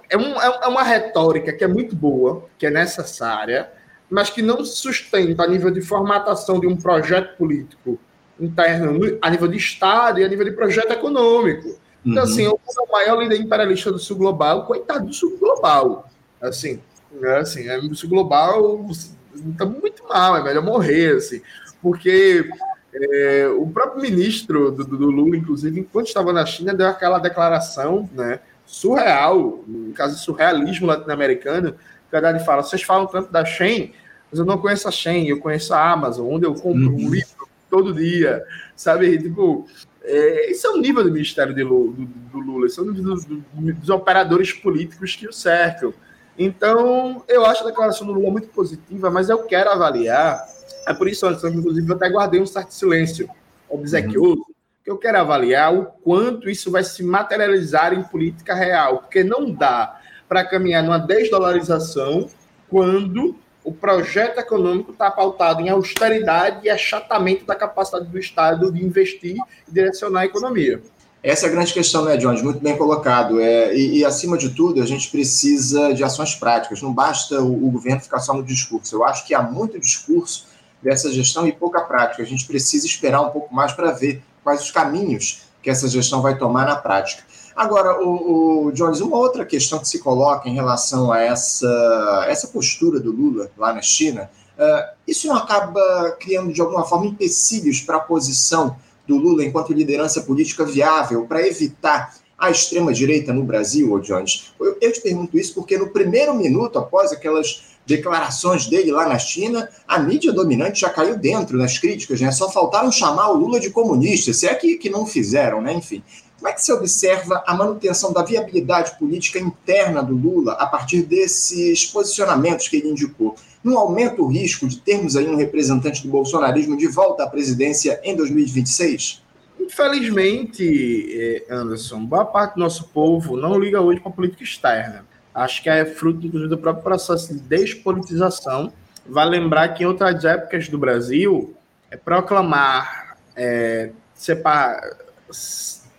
[0.10, 3.72] é, um, é uma retórica que é muito boa, que é necessária,
[4.10, 8.00] mas que não se sustenta a nível de formatação de um projeto político
[8.40, 11.80] interno, a nível de Estado e a nível de projeto econômico.
[12.06, 12.30] Então, uhum.
[12.30, 12.60] assim, o
[12.92, 16.10] maior líder imperialista do sul global, coitado do sul global.
[16.42, 16.80] Assim,
[17.22, 18.86] é assim, é, o sul global
[19.34, 21.42] está muito mal, é melhor morrer, assim,
[21.82, 22.50] porque
[22.94, 28.10] é, o próprio ministro do, do, Lula, inclusive, enquanto estava na China, deu aquela declaração,
[28.14, 31.76] né, surreal, no caso de surrealismo latino-americano,
[32.10, 33.94] que a Haddad fala, vocês falam tanto da Shen,
[34.32, 37.08] mas eu não conheço a Shen, eu conheço a Amazon, onde eu compro uhum.
[37.08, 38.44] um livro todo dia,
[38.76, 39.18] sabe?
[39.18, 39.68] Tipo,
[40.04, 42.92] é, esse é o nível do Ministério de Lula, do, do Lula, esse é o
[42.92, 45.94] nível dos, dos, operadores políticos que o cercam.
[46.38, 50.42] Então, eu acho a declaração do Lula muito positiva, mas eu quero avaliar,
[50.88, 53.30] é por isso, inclusive, eu até guardei um certo silêncio
[53.68, 54.54] obsequioso, uhum.
[54.84, 59.52] que eu quero avaliar o quanto isso vai se materializar em política real, porque não
[59.52, 62.30] dá para caminhar numa desdolarização
[62.70, 63.36] quando
[63.70, 69.38] o projeto econômico está pautado em austeridade e achatamento da capacidade do Estado de investir
[69.68, 70.82] e direcionar a economia.
[71.22, 72.42] Essa é a grande questão, né, Jones?
[72.42, 73.40] Muito bem colocado.
[73.40, 76.82] É, e, e, acima de tudo, a gente precisa de ações práticas.
[76.82, 78.96] Não basta o, o, governo ficar só no discurso.
[78.96, 80.48] Eu acho que há muito discurso
[80.82, 82.24] dessa gestão e pouca prática.
[82.24, 86.24] A gente precisa esperar um pouco mais para ver quais os caminhos que essa gestão
[86.24, 87.22] vai tomar na prática.
[87.60, 92.48] Agora, o, o Jones, uma outra questão que se coloca em relação a essa, essa
[92.48, 97.82] postura do Lula lá na China, uh, isso não acaba criando de alguma forma empecilhos
[97.82, 103.92] para a posição do Lula enquanto liderança política viável para evitar a extrema-direita no Brasil,
[103.92, 104.54] ô Jones?
[104.58, 109.20] Eu, eu te pergunto isso porque no primeiro minuto, após aquelas declarações dele lá na
[109.20, 112.32] China, a mídia dominante já caiu dentro nas críticas, né?
[112.32, 115.74] Só faltaram chamar o Lula de comunista, se é que, que não fizeram, né?
[115.74, 116.02] Enfim.
[116.40, 121.02] Como é que se observa a manutenção da viabilidade política interna do Lula a partir
[121.02, 123.36] desses posicionamentos que ele indicou?
[123.62, 128.00] Não aumenta o risco de termos aí um representante do bolsonarismo de volta à presidência
[128.06, 129.22] em 2026?
[129.60, 130.64] Infelizmente,
[131.12, 135.06] eh, Anderson, boa parte do nosso povo não liga hoje para a política externa.
[135.36, 138.72] Acho que é fruto, inclusive, do próprio processo de despolitização.
[139.06, 141.54] Vale lembrar que em outras épocas do Brasil,
[141.92, 144.82] é proclamar, é, separar,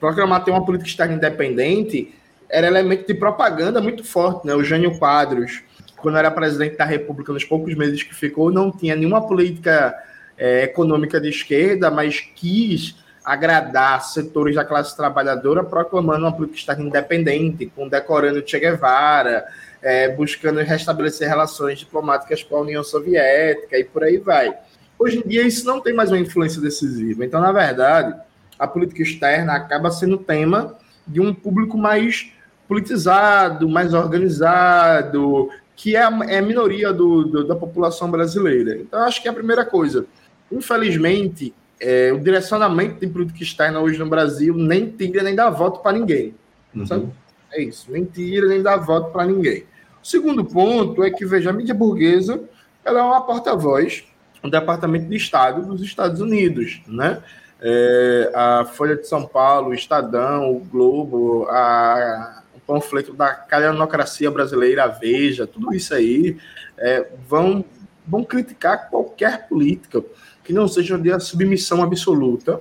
[0.00, 2.14] proclamar ter uma política externa independente
[2.48, 4.46] era elemento de propaganda muito forte.
[4.46, 4.54] Né?
[4.54, 5.62] O Jânio Quadros,
[5.98, 9.94] quando era presidente da República, nos poucos meses que ficou, não tinha nenhuma política
[10.36, 16.84] é, econômica de esquerda, mas quis agradar setores da classe trabalhadora, proclamando uma política externa
[16.84, 19.44] independente, condecorando Che Guevara,
[19.82, 24.52] é, buscando restabelecer relações diplomáticas com a União Soviética e por aí vai.
[24.98, 27.24] Hoje em dia, isso não tem mais uma influência decisiva.
[27.24, 28.18] Então, na verdade,
[28.60, 32.30] a política externa acaba sendo tema de um público mais
[32.68, 38.76] politizado, mais organizado, que é a, é a minoria do, do, da população brasileira.
[38.76, 40.04] Então, acho que é a primeira coisa.
[40.52, 45.80] Infelizmente, é, o direcionamento de política externa hoje no Brasil nem tira nem dá voto
[45.80, 46.34] para ninguém.
[46.74, 47.10] Uhum.
[47.50, 49.64] É isso, nem tira nem dá voto para ninguém.
[50.02, 52.42] O segundo ponto é que, veja, a mídia burguesa
[52.84, 54.04] ela é uma porta-voz
[54.42, 57.22] do Departamento de Estado dos Estados Unidos, né?
[57.60, 64.30] É, a Folha de São Paulo, o Estadão, o Globo, a, o panfleto da calhanocracia
[64.30, 66.36] brasileira, a Veja, tudo isso aí,
[66.78, 67.64] é, vão,
[68.06, 70.02] vão criticar qualquer política
[70.42, 72.60] que não seja de submissão absoluta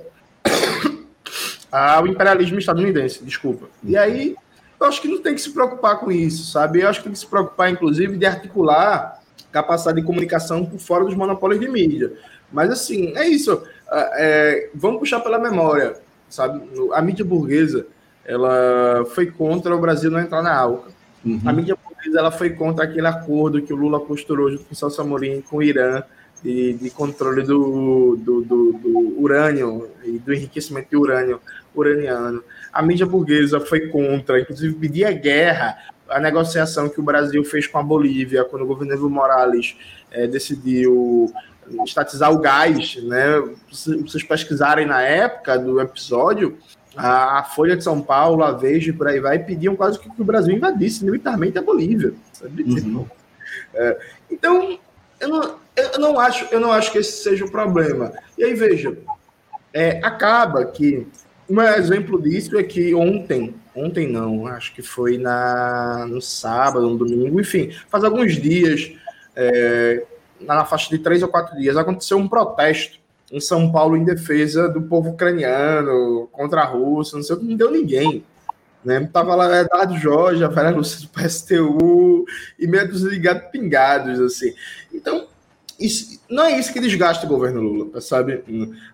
[1.72, 3.68] ao imperialismo estadunidense, desculpa.
[3.82, 4.36] E aí,
[4.78, 6.80] eu acho que não tem que se preocupar com isso, sabe?
[6.80, 9.20] Eu acho que tem que se preocupar, inclusive, de articular
[9.52, 12.12] capacidade de comunicação por fora dos monopólios de mídia.
[12.52, 13.62] Mas, assim, é isso.
[13.92, 15.94] É, vamos puxar pela memória,
[16.28, 16.62] sabe?
[16.92, 17.86] A mídia burguesa,
[18.24, 20.90] ela foi contra o Brasil não entrar na ALCA.
[21.24, 21.40] Uhum.
[21.44, 24.76] A mídia burguesa, ela foi contra aquele acordo que o Lula posturou junto com o
[24.76, 26.02] Celso Amorim com o Irã
[26.42, 31.40] de, de controle do, do, do, do, urânio e do enriquecimento de urânio
[31.74, 32.42] uraniano.
[32.72, 35.76] A mídia burguesa foi contra, inclusive pedia guerra
[36.08, 39.76] a negociação que o Brasil fez com a Bolívia, quando o governo Evo Morales
[40.10, 41.32] é, decidiu
[41.84, 43.42] estatizar o gás, né?
[43.70, 46.58] Vocês pesquisarem na época do episódio,
[46.96, 50.24] a Folha de São Paulo, a Veja e por aí vai, pediam quase que o
[50.24, 52.12] Brasil invadisse militarmente a Bolívia.
[52.42, 53.06] Uhum.
[53.74, 53.98] É,
[54.30, 54.78] então,
[55.20, 58.12] eu não, eu não, acho, eu não acho que esse seja o problema.
[58.36, 58.96] E aí, veja,
[59.72, 61.06] é, acaba que
[61.48, 66.96] um exemplo disso é que ontem, ontem não, acho que foi na, no sábado, no
[66.96, 68.92] domingo, enfim, faz alguns dias,
[69.34, 70.04] é,
[70.40, 72.98] na faixa de três ou quatro dias, aconteceu um protesto
[73.30, 77.44] em São Paulo em defesa do povo ucraniano, contra a Rússia, não sei o que,
[77.44, 78.24] não deu ninguém.
[78.84, 79.08] Né?
[79.12, 82.24] Tava lá Eduardo Jorge, a Vera Lúcia do PSTU
[82.58, 84.54] e meio dos ligados pingados, assim.
[84.92, 85.26] Então,
[85.78, 88.42] isso, não é isso que desgasta o governo Lula, sabe?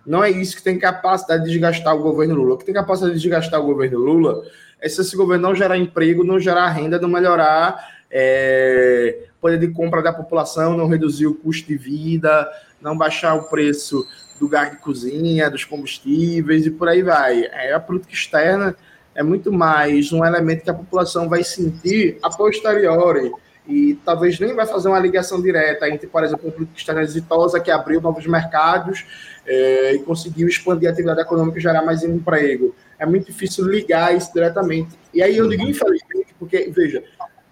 [0.05, 2.55] Não é isso que tem capacidade de desgastar o governo Lula.
[2.55, 4.43] O que tem capacidade de desgastar o governo Lula
[4.79, 9.67] é se esse governo não gerar emprego, não gerar renda, não melhorar é, poder de
[9.67, 12.49] compra da população, não reduzir o custo de vida,
[12.81, 14.05] não baixar o preço
[14.39, 17.43] do gás de cozinha, dos combustíveis e por aí vai.
[17.45, 18.75] É, a política externa
[19.15, 23.31] é muito mais um elemento que a população vai sentir a posteriori
[23.67, 27.59] e talvez nem vai fazer uma ligação direta entre, por exemplo, uma política externa exitosa
[27.59, 29.05] que abriu novos mercados
[29.45, 32.73] é, e conseguiu expandir a atividade econômica e gerar mais emprego.
[32.97, 34.97] É muito difícil ligar isso diretamente.
[35.13, 37.03] E aí eu digo infelizmente, porque, veja,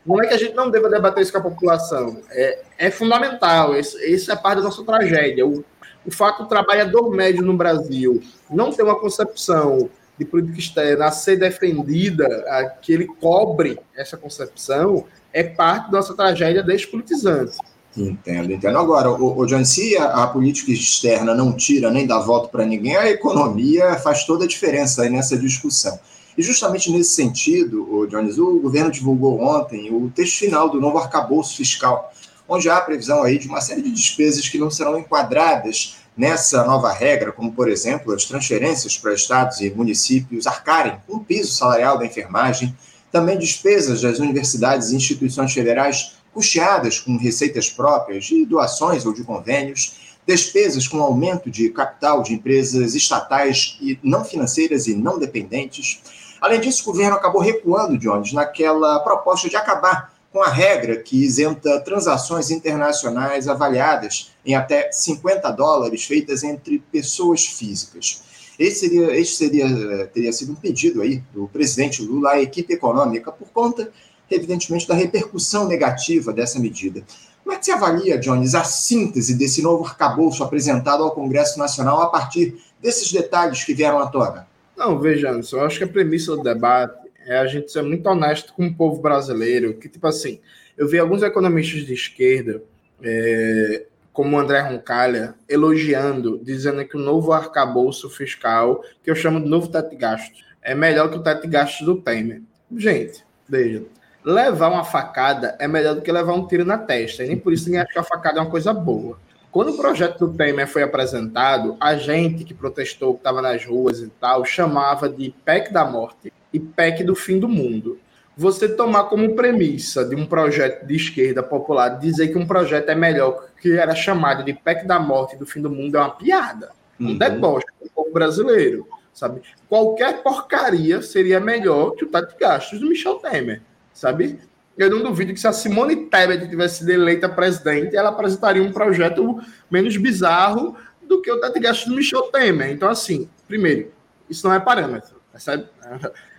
[0.06, 2.22] não é que a gente não deva debater isso com a população.
[2.30, 3.76] É, é fundamental.
[3.76, 5.46] Esse é parte da nossa tragédia.
[5.46, 5.64] O,
[6.06, 11.12] o fato do trabalhador médio no Brasil não ter uma concepção de política externa a
[11.12, 17.58] ser defendida, a que ele cobre essa concepção, é parte da nossa tragédia despolitizante.
[17.98, 18.78] Entendo, entendo.
[18.78, 22.66] Agora, o, o John, se a, a, política externa não tira nem dá voto para
[22.66, 25.98] ninguém, a economia faz toda a diferença aí nessa discussão.
[26.38, 30.98] E justamente nesse sentido, o Jones, o governo divulgou ontem o texto final do novo
[30.98, 32.12] arcabouço fiscal,
[32.48, 36.64] onde há a previsão aí de uma série de despesas que não serão enquadradas nessa
[36.64, 41.54] nova regra, como, por exemplo, as transferências para estados e municípios arcarem com o piso
[41.54, 42.76] salarial da enfermagem,
[43.12, 49.24] também despesas das universidades e instituições federais custeadas com receitas próprias de doações ou de
[49.24, 56.02] convênios, despesas com aumento de capital de empresas estatais e não financeiras e não dependentes.
[56.46, 61.24] Além disso, o governo acabou recuando, Jones, naquela proposta de acabar com a regra que
[61.24, 68.22] isenta transações internacionais avaliadas em até 50 dólares feitas entre pessoas físicas.
[68.60, 73.32] Esse seria, esse seria, teria sido um pedido aí do presidente Lula à equipe econômica
[73.32, 73.92] por conta,
[74.30, 77.04] evidentemente, da repercussão negativa dessa medida.
[77.44, 82.04] Como é que você avalia, Jones, a síntese desse novo arcabouço apresentado ao Congresso Nacional
[82.04, 84.48] a partir desses detalhes que vieram à tona?
[84.78, 88.54] Não, veja, eu acho que a premissa do debate é a gente ser muito honesto
[88.54, 90.40] com o povo brasileiro, que, tipo assim,
[90.78, 92.62] eu vi alguns economistas de esquerda,
[93.02, 99.50] é, como André Roncalha, elogiando, dizendo que o novo arcabouço fiscal, que eu chamo de
[99.50, 102.42] novo teto de gastos, é melhor que o teto de gastos do Temer.
[102.76, 103.84] Gente, veja,
[104.24, 107.54] levar uma facada é melhor do que levar um tiro na testa, e nem por
[107.54, 109.20] isso ninguém acha que a facada é uma coisa boa.
[109.56, 114.02] Quando o projeto do Temer foi apresentado, a gente que protestou, que estava nas ruas
[114.02, 117.98] e tal, chamava de PEC da morte e PEC do fim do mundo.
[118.36, 122.96] Você tomar como premissa de um projeto de esquerda popular dizer que um projeto é
[122.96, 126.10] melhor que era chamado de PEC da morte e do fim do mundo é uma
[126.10, 126.72] piada.
[127.00, 127.18] Um uhum.
[127.18, 129.42] deboche do povo brasileiro, sabe?
[129.70, 133.62] Qualquer porcaria seria melhor que o teto de gastos do Michel Temer,
[133.94, 134.38] sabe?
[134.78, 138.72] Eu não duvido que se a Simone Tebet tivesse sido eleita presidente, ela apresentaria um
[138.72, 139.40] projeto
[139.72, 140.76] menos bizarro
[141.08, 142.72] do que o teto de gastos do Michel Temer.
[142.72, 143.92] Então, assim, primeiro,
[144.30, 145.16] isso não é parâmetro?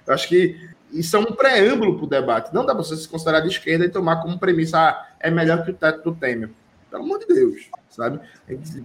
[0.07, 0.61] Eu acho que
[0.93, 2.55] isso é um preâmbulo para o debate.
[2.55, 5.65] Não dá para você se considerar de esquerda e tomar como premissa, ah, é melhor
[5.65, 6.51] que o teto do Temer.
[6.91, 8.21] Pelo amor de Deus, sabe?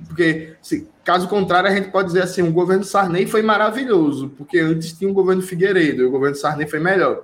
[0.07, 4.59] Porque, se, caso contrário, a gente pode dizer assim, o governo Sarney foi maravilhoso, porque
[4.59, 7.23] antes tinha o governo Figueiredo, e o governo Sarney foi melhor.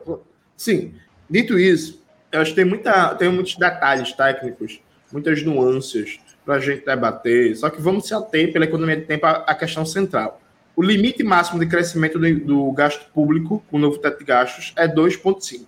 [0.56, 0.94] Sim,
[1.30, 1.97] dito isso,
[2.32, 4.80] eu acho que tem, muita, tem muitos detalhes técnicos,
[5.12, 9.26] muitas nuances para a gente debater, só que vamos se ater pela economia de tempo
[9.26, 10.42] à questão central.
[10.76, 14.74] O limite máximo de crescimento do, do gasto público, com o novo teto de gastos,
[14.78, 15.66] é 2,5.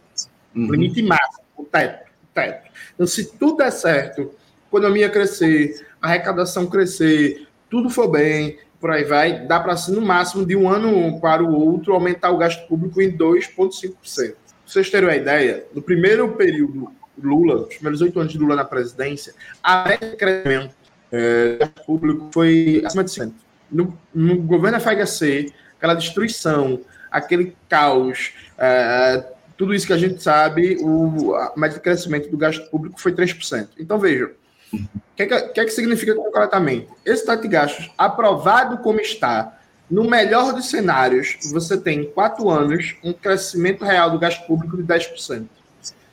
[0.55, 0.71] Uhum.
[0.71, 2.71] Limite máximo, o teto, o teto.
[2.93, 9.03] Então, se tudo der certo, a economia crescer, arrecadação crescer, tudo for bem, por aí
[9.03, 12.67] vai, dá para, assim, no máximo, de um ano para o outro, aumentar o gasto
[12.67, 14.35] público em 2,5%.
[14.69, 18.63] Vocês terem uma ideia, no primeiro período Lula, nos primeiros oito anos de Lula na
[18.63, 20.75] presidência, a média de crescimento
[21.11, 23.33] é, público foi acima de 100%
[23.71, 29.25] no, no governo FHC, aquela destruição, aquele caos, é,
[29.57, 33.69] tudo isso que a gente sabe, o, média de crescimento do gasto público foi 3%.
[33.77, 34.31] Então, veja,
[34.71, 34.77] o
[35.15, 36.87] que, que, que, é que significa concretamente?
[37.05, 39.58] Esse teto de gastos, aprovado como está,
[39.89, 44.77] no melhor dos cenários, você tem em quatro anos um crescimento real do gasto público
[44.77, 45.47] de 10%.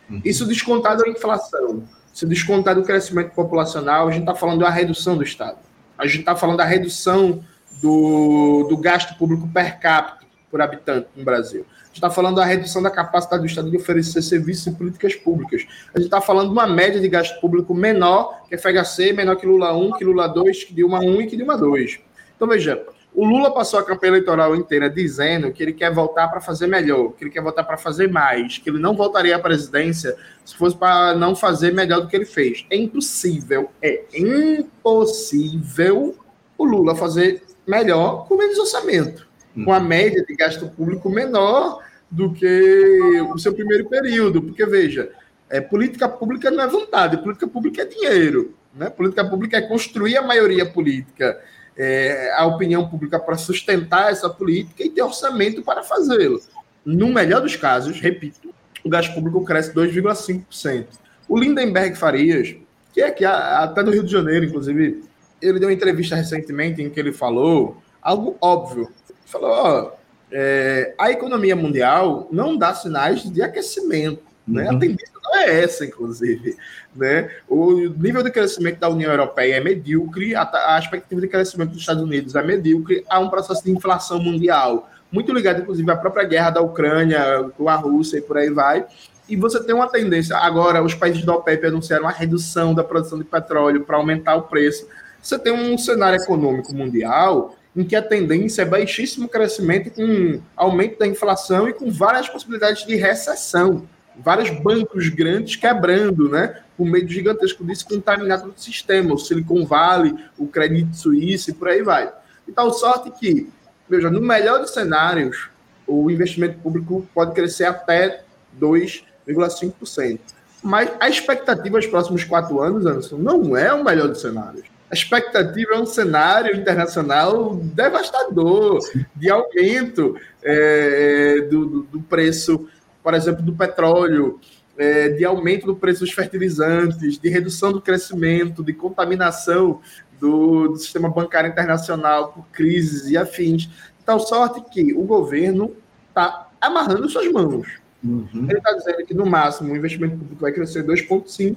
[0.08, 0.20] Uhum.
[0.24, 5.16] Isso descontado a inflação, se descontado o crescimento populacional, a gente está falando da redução
[5.16, 5.58] do Estado.
[5.98, 7.44] A gente está falando da redução
[7.82, 11.66] do, do gasto público per capita por habitante no Brasil.
[11.68, 15.14] A gente está falando da redução da capacidade do Estado de oferecer serviços e políticas
[15.14, 15.66] públicas.
[15.94, 19.46] A gente está falando de uma média de gasto público menor que FHC, menor que
[19.46, 21.98] Lula 1, que Lula 2, que Dilma 1 e que Dilma 2.
[22.36, 22.82] Então, veja,
[23.16, 27.12] o Lula passou a campanha eleitoral inteira dizendo que ele quer voltar para fazer melhor,
[27.12, 30.76] que ele quer voltar para fazer mais, que ele não voltaria à presidência se fosse
[30.76, 32.66] para não fazer melhor do que ele fez.
[32.68, 36.14] É impossível, é impossível
[36.58, 39.26] o Lula fazer melhor com menos orçamento,
[39.64, 39.84] com a uhum.
[39.84, 44.42] média de gasto público menor do que o seu primeiro período.
[44.42, 45.10] Porque, veja,
[45.48, 48.54] é, política pública não é vontade, política pública é dinheiro.
[48.74, 48.90] Né?
[48.90, 51.40] Política pública é construir a maioria política
[51.76, 56.40] é, a opinião pública para sustentar essa política e ter orçamento para fazê-lo.
[56.84, 60.86] No melhor dos casos, repito, o gasto público cresce 2,5%.
[61.28, 62.54] O Lindenberg Farias,
[62.92, 65.02] que é aqui até no Rio de Janeiro, inclusive,
[65.42, 68.84] ele deu uma entrevista recentemente em que ele falou algo óbvio.
[69.08, 69.92] Ele falou: ó,
[70.30, 74.22] é, a economia mundial não dá sinais de aquecimento.
[74.46, 74.70] Né?
[74.70, 74.76] Uhum.
[74.76, 76.56] A tendência não é essa, inclusive.
[76.94, 77.30] Né?
[77.48, 81.80] O nível de crescimento da União Europeia é medíocre, a, a expectativa de crescimento dos
[81.80, 86.24] Estados Unidos é medíocre, há um processo de inflação mundial, muito ligado, inclusive, à própria
[86.24, 88.86] guerra da Ucrânia com a Rússia e por aí vai.
[89.28, 90.36] E você tem uma tendência.
[90.36, 94.42] Agora, os países da OPEP anunciaram a redução da produção de petróleo para aumentar o
[94.42, 94.86] preço.
[95.20, 100.98] Você tem um cenário econômico mundial em que a tendência é baixíssimo crescimento com aumento
[100.98, 103.86] da inflação e com várias possibilidades de recessão
[104.18, 106.62] vários bancos grandes quebrando, né?
[106.76, 111.68] com medo gigantesco se contaminar todo o sistema, o Silicon Valley, o Credit Suisse por
[111.68, 112.12] aí vai.
[112.46, 113.48] E tal sorte que,
[113.88, 115.48] veja, no melhor dos cenários,
[115.86, 118.22] o investimento público pode crescer até
[118.60, 120.20] 2,5%.
[120.62, 124.64] Mas a expectativa nos próximos quatro anos, Anderson, não é o melhor dos cenários.
[124.90, 128.78] A expectativa é um cenário internacional devastador,
[129.16, 132.68] de aumento é, do, do, preço,
[133.06, 134.40] por exemplo, do petróleo,
[134.76, 139.80] é, de aumento do preço dos fertilizantes, de redução do crescimento, de contaminação
[140.18, 143.68] do, do sistema bancário internacional por crises e afins.
[143.68, 145.72] De tal sorte que o governo
[146.08, 147.68] está amarrando suas mãos.
[148.02, 148.28] Uhum.
[148.34, 151.56] Ele está dizendo que, no máximo, o investimento público vai crescer 2,5%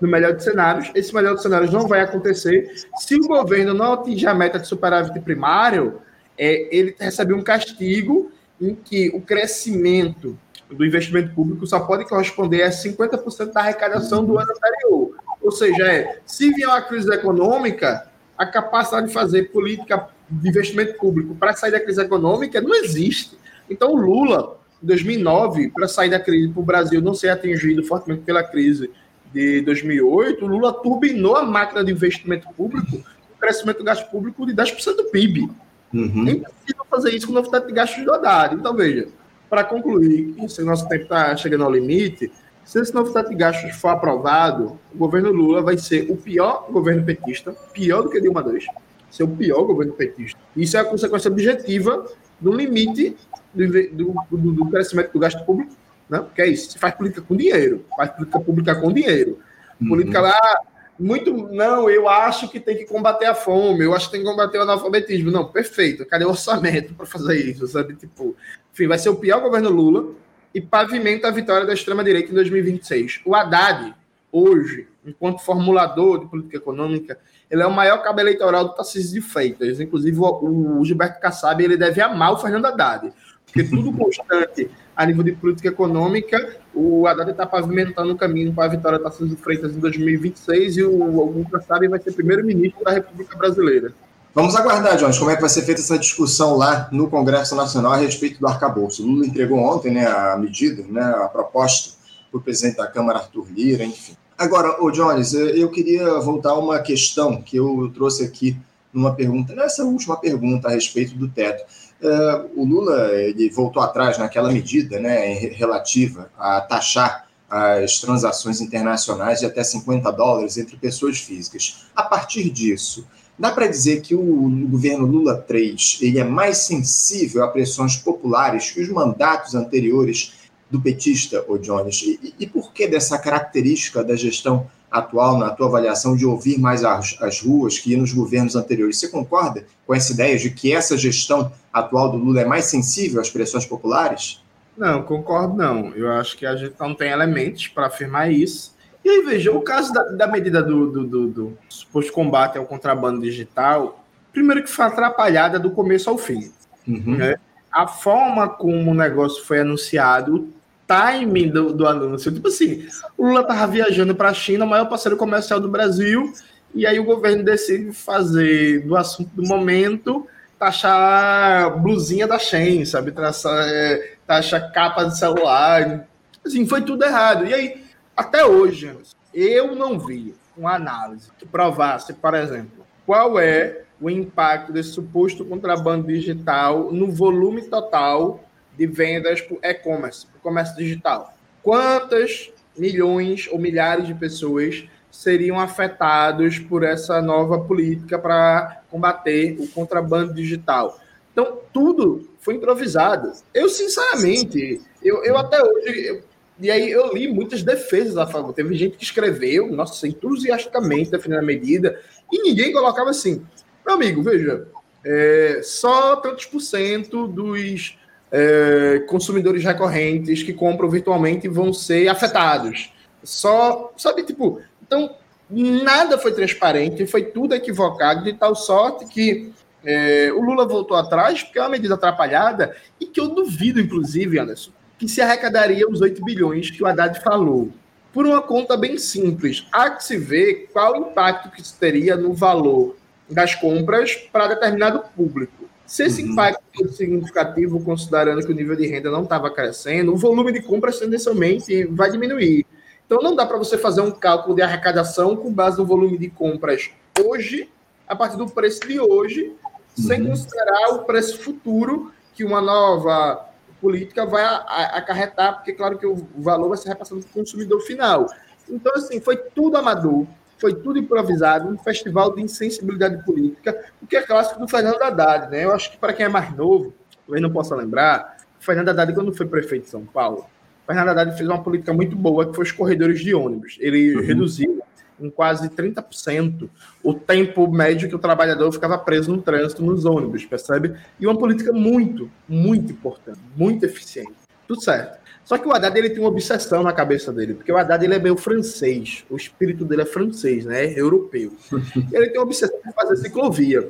[0.00, 0.92] no melhor dos cenários.
[0.94, 2.86] Esse melhor dos cenários não vai acontecer.
[2.98, 6.00] Se o governo não atingir a meta de superávit primário,
[6.38, 8.30] é, ele recebe um castigo
[8.60, 10.38] em que o crescimento
[10.70, 15.16] do investimento público só pode corresponder a 50% da arrecadação do ano anterior.
[15.40, 20.98] Ou seja, é, se vier uma crise econômica, a capacidade de fazer política de investimento
[20.98, 23.38] público para sair da crise econômica não existe.
[23.70, 27.82] Então, o Lula, em 2009, para sair da crise, para o Brasil não ser atingido
[27.84, 28.90] fortemente pela crise
[29.32, 34.44] de 2008, o Lula turbinou a máquina de investimento público, o crescimento do gasto público
[34.46, 35.48] de 10% do PIB.
[35.92, 36.28] Uhum.
[36.28, 38.54] É impossível fazer isso com o novo teto de gastos do Haddad.
[38.54, 39.08] Então, veja,
[39.48, 42.30] para concluir, se o nosso tempo está chegando ao limite,
[42.64, 46.66] se esse novo teto de gastos for aprovado, o governo Lula vai ser o pior
[46.70, 48.66] governo petista, pior do que Dilma II,
[49.10, 50.38] ser o pior governo petista.
[50.56, 52.04] Isso é a consequência objetiva
[52.40, 53.16] do limite
[53.54, 55.72] do, do, do crescimento do gasto público,
[56.10, 56.18] né?
[56.18, 59.38] Porque é isso, se faz política com dinheiro, faz política pública com dinheiro.
[59.80, 59.88] Uhum.
[59.88, 60.60] Política lá,
[60.98, 64.30] muito, não, eu acho que tem que combater a fome, eu acho que tem que
[64.30, 65.30] combater o analfabetismo.
[65.30, 67.94] Não, perfeito, cadê o orçamento para fazer isso, sabe?
[67.94, 68.34] Tipo,
[68.72, 70.14] enfim, vai ser o pior governo Lula
[70.54, 73.20] e pavimenta a vitória da extrema-direita em 2026.
[73.26, 73.94] O Haddad,
[74.32, 77.18] hoje, enquanto formulador de política econômica,
[77.50, 79.80] ele é o maior cabo eleitoral do Tarcísio de Freitas.
[79.80, 83.12] Inclusive, o, o Gilberto Kassab, ele deve amar o Fernando Haddad,
[83.44, 88.64] porque tudo constante a nível de política econômica, o Haddad está pavimentando o caminho para
[88.64, 92.92] a vitória Tarcísio de Freitas em 2026 e o, o Kassab vai ser primeiro-ministro da
[92.92, 93.92] República Brasileira.
[94.34, 97.92] Vamos aguardar, Jones, como é que vai ser feita essa discussão lá no Congresso Nacional
[97.92, 99.02] a respeito do arcabouço.
[99.02, 101.94] O Lula entregou ontem né, a medida, né, a proposta
[102.30, 104.16] para o presidente da Câmara, Arthur Lira, enfim.
[104.36, 108.56] Agora, o Jones, eu queria voltar a uma questão que eu trouxe aqui
[108.92, 111.64] numa pergunta, nessa última pergunta a respeito do teto.
[112.00, 119.40] Uh, o Lula ele voltou atrás naquela medida né, relativa a taxar as transações internacionais
[119.40, 121.86] de até 50 dólares entre pessoas físicas.
[121.94, 123.06] A partir disso,
[123.38, 128.70] dá para dizer que o governo Lula 3 ele é mais sensível a pressões populares
[128.70, 130.32] que os mandatos anteriores
[130.70, 132.02] do petista, o Jones?
[132.02, 136.84] E, e, por que dessa característica da gestão atual, na tua avaliação, de ouvir mais
[136.84, 138.98] as, as ruas que nos governos anteriores?
[138.98, 143.20] Você concorda com essa ideia de que essa gestão atual do Lula é mais sensível
[143.20, 144.42] às pressões populares?
[144.76, 145.94] Não, concordo não.
[145.94, 148.76] Eu acho que a gente não tem elementos para afirmar isso.
[149.04, 152.66] E aí, veja, o caso da, da medida do, do, do, do, suposto combate ao
[152.66, 156.52] contrabando digital, primeiro que foi atrapalhada do começo ao fim.
[156.86, 157.16] Uhum.
[157.16, 157.36] Né?
[157.70, 160.52] A forma como o negócio foi anunciado,
[160.86, 162.32] timing do, do anúncio.
[162.32, 166.32] Tipo assim, o Lula estava viajando para a China, o maior parceiro comercial do Brasil,
[166.74, 170.26] e aí o governo decide fazer do assunto do momento
[170.58, 173.12] taxar blusinha da Shein, sabe?
[173.12, 176.06] Taxar, é, taxar capa de celular.
[176.44, 177.46] Assim, foi tudo errado.
[177.46, 177.84] E aí,
[178.16, 178.96] até hoje,
[179.34, 185.44] eu não vi uma análise que provasse, por exemplo, qual é o impacto desse suposto
[185.44, 188.45] contrabando digital no volume total
[188.76, 191.34] de vendas por e-commerce, por comércio digital.
[191.62, 199.66] Quantas milhões ou milhares de pessoas seriam afetados por essa nova política para combater o
[199.68, 201.00] contrabando digital?
[201.32, 203.32] Então, tudo foi improvisado.
[203.52, 206.06] Eu, sinceramente, eu, eu até hoje.
[206.06, 206.22] Eu,
[206.58, 208.52] e aí eu li muitas defesas a favor.
[208.54, 212.00] Teve gente que escreveu, nossa, entusiasticamente defendendo a medida,
[212.32, 213.44] e ninguém colocava assim.
[213.84, 214.66] Meu amigo, veja,
[215.04, 217.98] é, só tantos por cento dos
[218.38, 222.92] é, consumidores recorrentes que compram virtualmente vão ser afetados.
[223.24, 225.16] Só, sabe, tipo, então
[225.48, 229.50] nada foi transparente, foi tudo equivocado, de tal sorte que
[229.82, 234.38] é, o Lula voltou atrás, porque é uma medida atrapalhada, e que eu duvido, inclusive,
[234.38, 237.70] Anderson, que se arrecadaria os 8 bilhões que o Haddad falou.
[238.12, 239.66] Por uma conta bem simples.
[239.72, 242.96] Há que se ver qual o impacto que isso teria no valor
[243.30, 245.65] das compras para determinado público.
[245.86, 246.32] Se esse uhum.
[246.32, 250.60] impacto for significativo, considerando que o nível de renda não estava crescendo, o volume de
[250.60, 252.66] compras tendencialmente vai diminuir.
[253.06, 256.28] Então não dá para você fazer um cálculo de arrecadação com base no volume de
[256.28, 256.90] compras
[257.24, 257.70] hoje,
[258.06, 259.54] a partir do preço de hoje,
[259.96, 260.04] uhum.
[260.04, 263.46] sem considerar o preço futuro que uma nova
[263.80, 268.26] política vai acarretar, porque claro que o valor vai ser repassado para o consumidor final.
[268.68, 270.26] Então, assim, foi tudo amador,
[270.58, 275.50] foi tudo improvisado, um festival de insensibilidade política, o que é clássico do Fernando Haddad,
[275.50, 275.64] né?
[275.64, 276.94] Eu acho que para quem é mais novo,
[277.26, 280.46] talvez não possa lembrar, o Fernando Haddad, quando foi prefeito de São Paulo,
[280.84, 283.76] o Fernando Haddad fez uma política muito boa, que foi os corredores de ônibus.
[283.80, 284.22] Ele uhum.
[284.22, 284.82] reduziu
[285.20, 286.68] em quase 30%
[287.02, 290.94] o tempo médio que o trabalhador ficava preso no trânsito nos ônibus, percebe?
[291.18, 294.45] E uma política muito, muito importante, muito eficiente.
[294.66, 295.18] Tudo certo.
[295.44, 298.14] Só que o Haddad ele tem uma obsessão na cabeça dele, porque o Haddad ele
[298.14, 300.92] é meio francês, o espírito dele é francês, né?
[300.98, 301.52] Europeu.
[302.12, 303.88] ele tem uma obsessão de fazer ciclovia.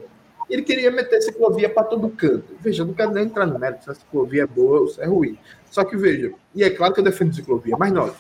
[0.51, 2.55] Ele queria meter ciclovia para todo canto.
[2.61, 5.01] Veja, eu não quero nem entrar no mérito se a ciclovia é boa ou se
[5.01, 5.39] é ruim.
[5.70, 8.14] Só que veja, e é claro que eu defendo ciclovia, mas não.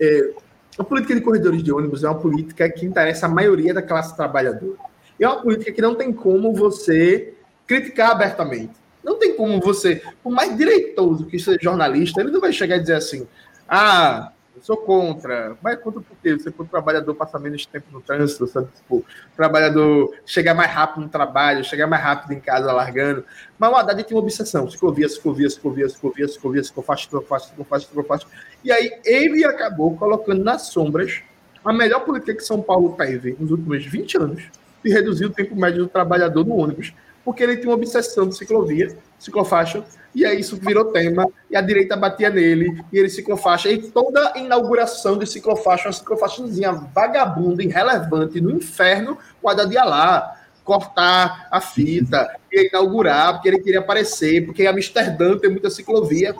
[0.00, 0.30] É,
[0.76, 4.16] a política de corredores de ônibus é uma política que interessa a maioria da classe
[4.16, 4.76] trabalhadora.
[5.20, 7.34] E é uma política que não tem como você
[7.66, 8.81] criticar abertamente.
[9.02, 12.80] Não tem como você, por mais direitoso que seja jornalista, ele não vai chegar e
[12.80, 13.26] dizer assim:
[13.68, 15.56] ah, eu sou contra.
[15.62, 16.34] Mas contra por quê?
[16.34, 18.68] Você for trabalhador passar menos tempo no trânsito, sabe?
[18.76, 19.04] Tipo,
[19.36, 23.24] trabalhador chegar mais rápido no trabalho, chegar mais rápido em casa largando.
[23.58, 28.26] Mas o Haddad tem uma obsessão: ciclovia, ciclovia, ciclovia, ciclovia, ciclovia, ciclofaixa, ciclofaixa, ciclofaixa, ciclofaixa.
[28.64, 31.22] E aí ele acabou colocando nas sombras
[31.64, 34.42] a melhor política que São Paulo teve nos últimos 20 anos
[34.84, 36.92] de reduzir o tempo médio do trabalhador no ônibus
[37.24, 41.60] porque ele tinha uma obsessão de ciclovia, ciclofaixa, e aí isso virou tema, e a
[41.60, 48.40] direita batia nele, e ele ciclofaixa, e toda inauguração de ciclofaixa, uma ciclofaixazinha vagabunda, irrelevante,
[48.40, 54.66] no inferno, o Haddad lá, cortar a fita, ia inaugurar, porque ele queria aparecer, porque
[54.66, 56.34] Amsterdã tem muita ciclovia,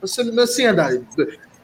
[0.00, 1.04] você assim, Haddad.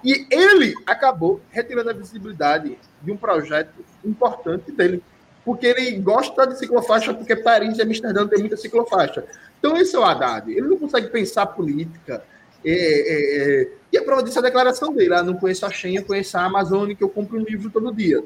[0.04, 3.72] E ele acabou retirando a visibilidade de um projeto
[4.04, 5.02] importante dele,
[5.44, 9.24] porque ele gosta de ciclofaixa, porque Paris e Amsterdã tem muita ciclofaixa.
[9.58, 10.50] Então, esse é o Haddad.
[10.50, 12.24] Ele não consegue pensar política.
[12.64, 15.14] É, é, é, e a prova disso é a declaração dele.
[15.14, 18.24] Ah, não conheço a Xenha, conheço a Amazônia, que eu compro um livro todo dia.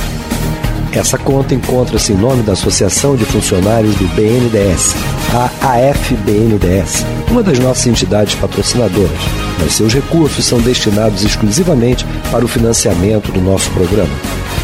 [0.97, 4.95] Essa conta encontra-se em nome da Associação de Funcionários do BNDES,
[5.33, 5.49] a
[5.89, 9.19] AFBNDES, uma das nossas entidades patrocinadoras,
[9.59, 14.15] mas seus recursos são destinados exclusivamente para o financiamento do nosso programa.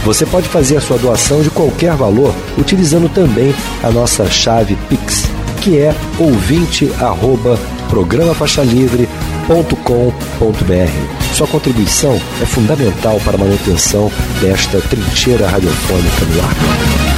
[0.05, 3.53] Você pode fazer a sua doação de qualquer valor utilizando também
[3.83, 5.25] a nossa chave Pix,
[5.61, 5.93] que é
[9.51, 11.33] ouvinte@programafaixalivre.com.br.
[11.33, 17.10] Sua contribuição é fundamental para a manutenção desta trincheira radiofônica no ar.